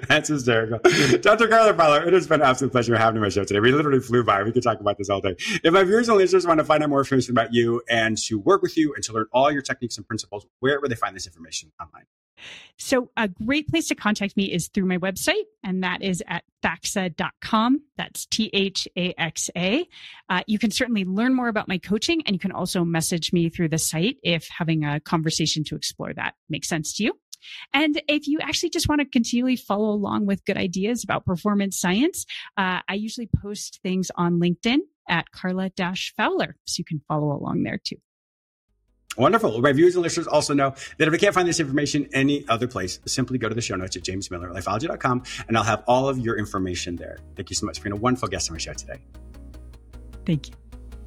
That's 0.08 0.28
hysterical. 0.28 0.78
Dr. 1.20 1.46
Carla 1.48 1.74
Fowler, 1.74 2.06
it 2.06 2.12
has 2.12 2.26
been 2.26 2.40
an 2.40 2.46
absolute 2.46 2.72
pleasure 2.72 2.96
having 2.96 3.16
you 3.16 3.20
on 3.20 3.26
my 3.26 3.28
show 3.28 3.44
today. 3.44 3.60
We 3.60 3.70
literally 3.70 4.00
flew 4.00 4.24
by. 4.24 4.42
We 4.42 4.50
could 4.50 4.64
talk 4.64 4.80
about 4.80 4.98
this 4.98 5.08
all 5.08 5.20
day. 5.20 5.36
If 5.62 5.72
my 5.72 5.84
viewers 5.84 6.08
and 6.08 6.18
listeners 6.18 6.46
want 6.46 6.58
to 6.58 6.64
find 6.64 6.82
out 6.82 6.88
more 6.88 7.00
information 7.00 7.32
about 7.32 7.52
you 7.52 7.82
and 7.88 8.18
to 8.26 8.38
work 8.38 8.62
with 8.62 8.76
you 8.76 8.94
and 8.94 9.04
to 9.04 9.12
learn 9.12 9.26
all 9.32 9.52
your 9.52 9.62
techniques 9.62 9.96
and 9.96 10.06
principles, 10.06 10.46
where 10.58 10.80
would 10.80 10.90
they 10.90 10.96
find 10.96 11.14
this 11.14 11.26
information 11.26 11.70
online? 11.80 12.04
So 12.76 13.10
a 13.16 13.28
great 13.28 13.68
place 13.68 13.88
to 13.88 13.94
contact 13.94 14.36
me 14.36 14.52
is 14.52 14.68
through 14.68 14.86
my 14.86 14.98
website, 14.98 15.44
and 15.62 15.82
that 15.84 16.02
is 16.02 16.22
at 16.26 16.44
thaxa.com. 16.64 17.82
That's 17.96 18.26
T-H-A-X-A. 18.26 19.88
Uh, 20.28 20.42
you 20.46 20.58
can 20.58 20.70
certainly 20.70 21.04
learn 21.04 21.34
more 21.34 21.48
about 21.48 21.68
my 21.68 21.78
coaching, 21.78 22.22
and 22.26 22.34
you 22.34 22.40
can 22.40 22.52
also 22.52 22.84
message 22.84 23.32
me 23.32 23.48
through 23.48 23.68
the 23.68 23.78
site 23.78 24.16
if 24.22 24.48
having 24.48 24.84
a 24.84 25.00
conversation 25.00 25.64
to 25.64 25.76
explore 25.76 26.12
that 26.14 26.34
makes 26.48 26.68
sense 26.68 26.94
to 26.94 27.04
you. 27.04 27.14
And 27.72 28.00
if 28.08 28.26
you 28.26 28.38
actually 28.40 28.70
just 28.70 28.88
want 28.88 29.00
to 29.00 29.04
continually 29.04 29.56
follow 29.56 29.90
along 29.90 30.26
with 30.26 30.44
good 30.44 30.56
ideas 30.56 31.02
about 31.04 31.24
performance 31.24 31.78
science, 31.80 32.24
uh, 32.56 32.80
I 32.88 32.94
usually 32.94 33.28
post 33.42 33.80
things 33.82 34.10
on 34.16 34.40
LinkedIn 34.40 34.78
at 35.08 35.30
Carla 35.32 35.70
Fowler. 36.16 36.56
So 36.64 36.78
you 36.78 36.84
can 36.84 37.00
follow 37.08 37.36
along 37.36 37.64
there 37.64 37.80
too. 37.82 37.96
Wonderful. 39.16 39.60
My 39.60 39.72
viewers 39.72 39.94
and 39.94 40.02
listeners 40.02 40.26
also 40.26 40.54
know 40.54 40.74
that 40.98 41.06
if 41.06 41.12
I 41.12 41.18
can't 41.18 41.34
find 41.34 41.46
this 41.46 41.60
information 41.60 42.08
any 42.12 42.46
other 42.48 42.66
place, 42.66 42.98
simply 43.06 43.38
go 43.38 43.48
to 43.48 43.54
the 43.54 43.60
show 43.60 43.76
notes 43.76 43.96
at 43.96 44.02
jamesmillerlifeology.com 44.02 45.22
and 45.48 45.56
I'll 45.56 45.64
have 45.64 45.84
all 45.86 46.08
of 46.08 46.18
your 46.18 46.38
information 46.38 46.96
there. 46.96 47.18
Thank 47.36 47.50
you 47.50 47.56
so 47.56 47.66
much 47.66 47.78
for 47.78 47.84
being 47.84 47.92
a 47.92 47.96
wonderful 47.96 48.28
guest 48.28 48.50
on 48.50 48.54
my 48.54 48.58
show 48.58 48.72
today. 48.72 48.98
Thank 50.24 50.48
you. 50.48 50.54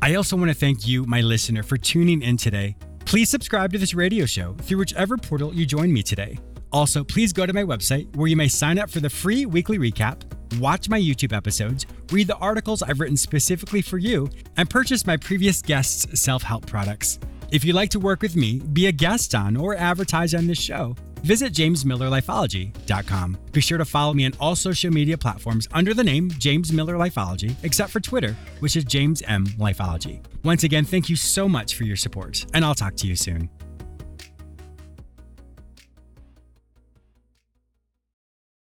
I 0.01 0.15
also 0.15 0.37
want 0.37 0.49
to 0.49 0.53
thank 0.55 0.85
you, 0.85 1.05
my 1.05 1.21
listener, 1.21 1.63
for 1.63 1.77
tuning 1.77 2.21
in 2.21 2.37
today. 2.37 2.75
Please 3.05 3.29
subscribe 3.29 3.71
to 3.71 3.79
this 3.79 3.93
radio 3.93 4.25
show 4.25 4.53
through 4.61 4.79
whichever 4.79 5.17
portal 5.17 5.53
you 5.53 5.65
join 5.65 5.91
me 5.91 6.03
today. 6.03 6.37
Also, 6.71 7.03
please 7.03 7.31
go 7.31 7.45
to 7.45 7.53
my 7.53 7.63
website 7.63 8.13
where 8.15 8.27
you 8.27 8.35
may 8.35 8.47
sign 8.47 8.77
up 8.77 8.89
for 8.89 8.99
the 8.99 9.09
free 9.09 9.45
weekly 9.45 9.79
recap, 9.79 10.23
watch 10.59 10.89
my 10.89 10.99
YouTube 10.99 11.35
episodes, 11.35 11.85
read 12.11 12.27
the 12.27 12.35
articles 12.37 12.81
I've 12.83 12.99
written 12.99 13.17
specifically 13.17 13.81
for 13.81 13.97
you, 13.97 14.29
and 14.57 14.69
purchase 14.69 15.07
my 15.07 15.17
previous 15.17 15.61
guests' 15.61 16.19
self 16.19 16.43
help 16.43 16.65
products. 16.65 17.19
If 17.51 17.63
you'd 17.63 17.75
like 17.75 17.91
to 17.91 17.99
work 17.99 18.21
with 18.21 18.35
me, 18.35 18.59
be 18.59 18.87
a 18.87 18.91
guest 18.91 19.35
on, 19.35 19.55
or 19.55 19.75
advertise 19.75 20.33
on 20.33 20.47
this 20.47 20.57
show, 20.59 20.95
visit 21.21 21.53
jamesmillerlifeology.com. 21.53 23.37
Be 23.51 23.61
sure 23.61 23.77
to 23.77 23.85
follow 23.85 24.13
me 24.13 24.25
on 24.25 24.33
all 24.39 24.55
social 24.55 24.91
media 24.91 25.17
platforms 25.17 25.67
under 25.71 25.93
the 25.93 26.03
name 26.03 26.31
James 26.39 26.73
Miller 26.73 26.95
Lifeology, 26.95 27.55
except 27.63 27.91
for 27.91 27.99
Twitter, 27.99 28.35
which 28.59 28.75
is 28.75 28.83
James 28.83 29.21
M 29.23 29.45
Lifeology. 29.57 30.23
Once 30.43 30.63
again, 30.63 30.85
thank 30.85 31.09
you 31.09 31.15
so 31.15 31.47
much 31.47 31.75
for 31.75 31.83
your 31.83 31.95
support, 31.95 32.45
and 32.53 32.65
I'll 32.65 32.75
talk 32.75 32.95
to 32.97 33.07
you 33.07 33.15
soon. 33.15 33.49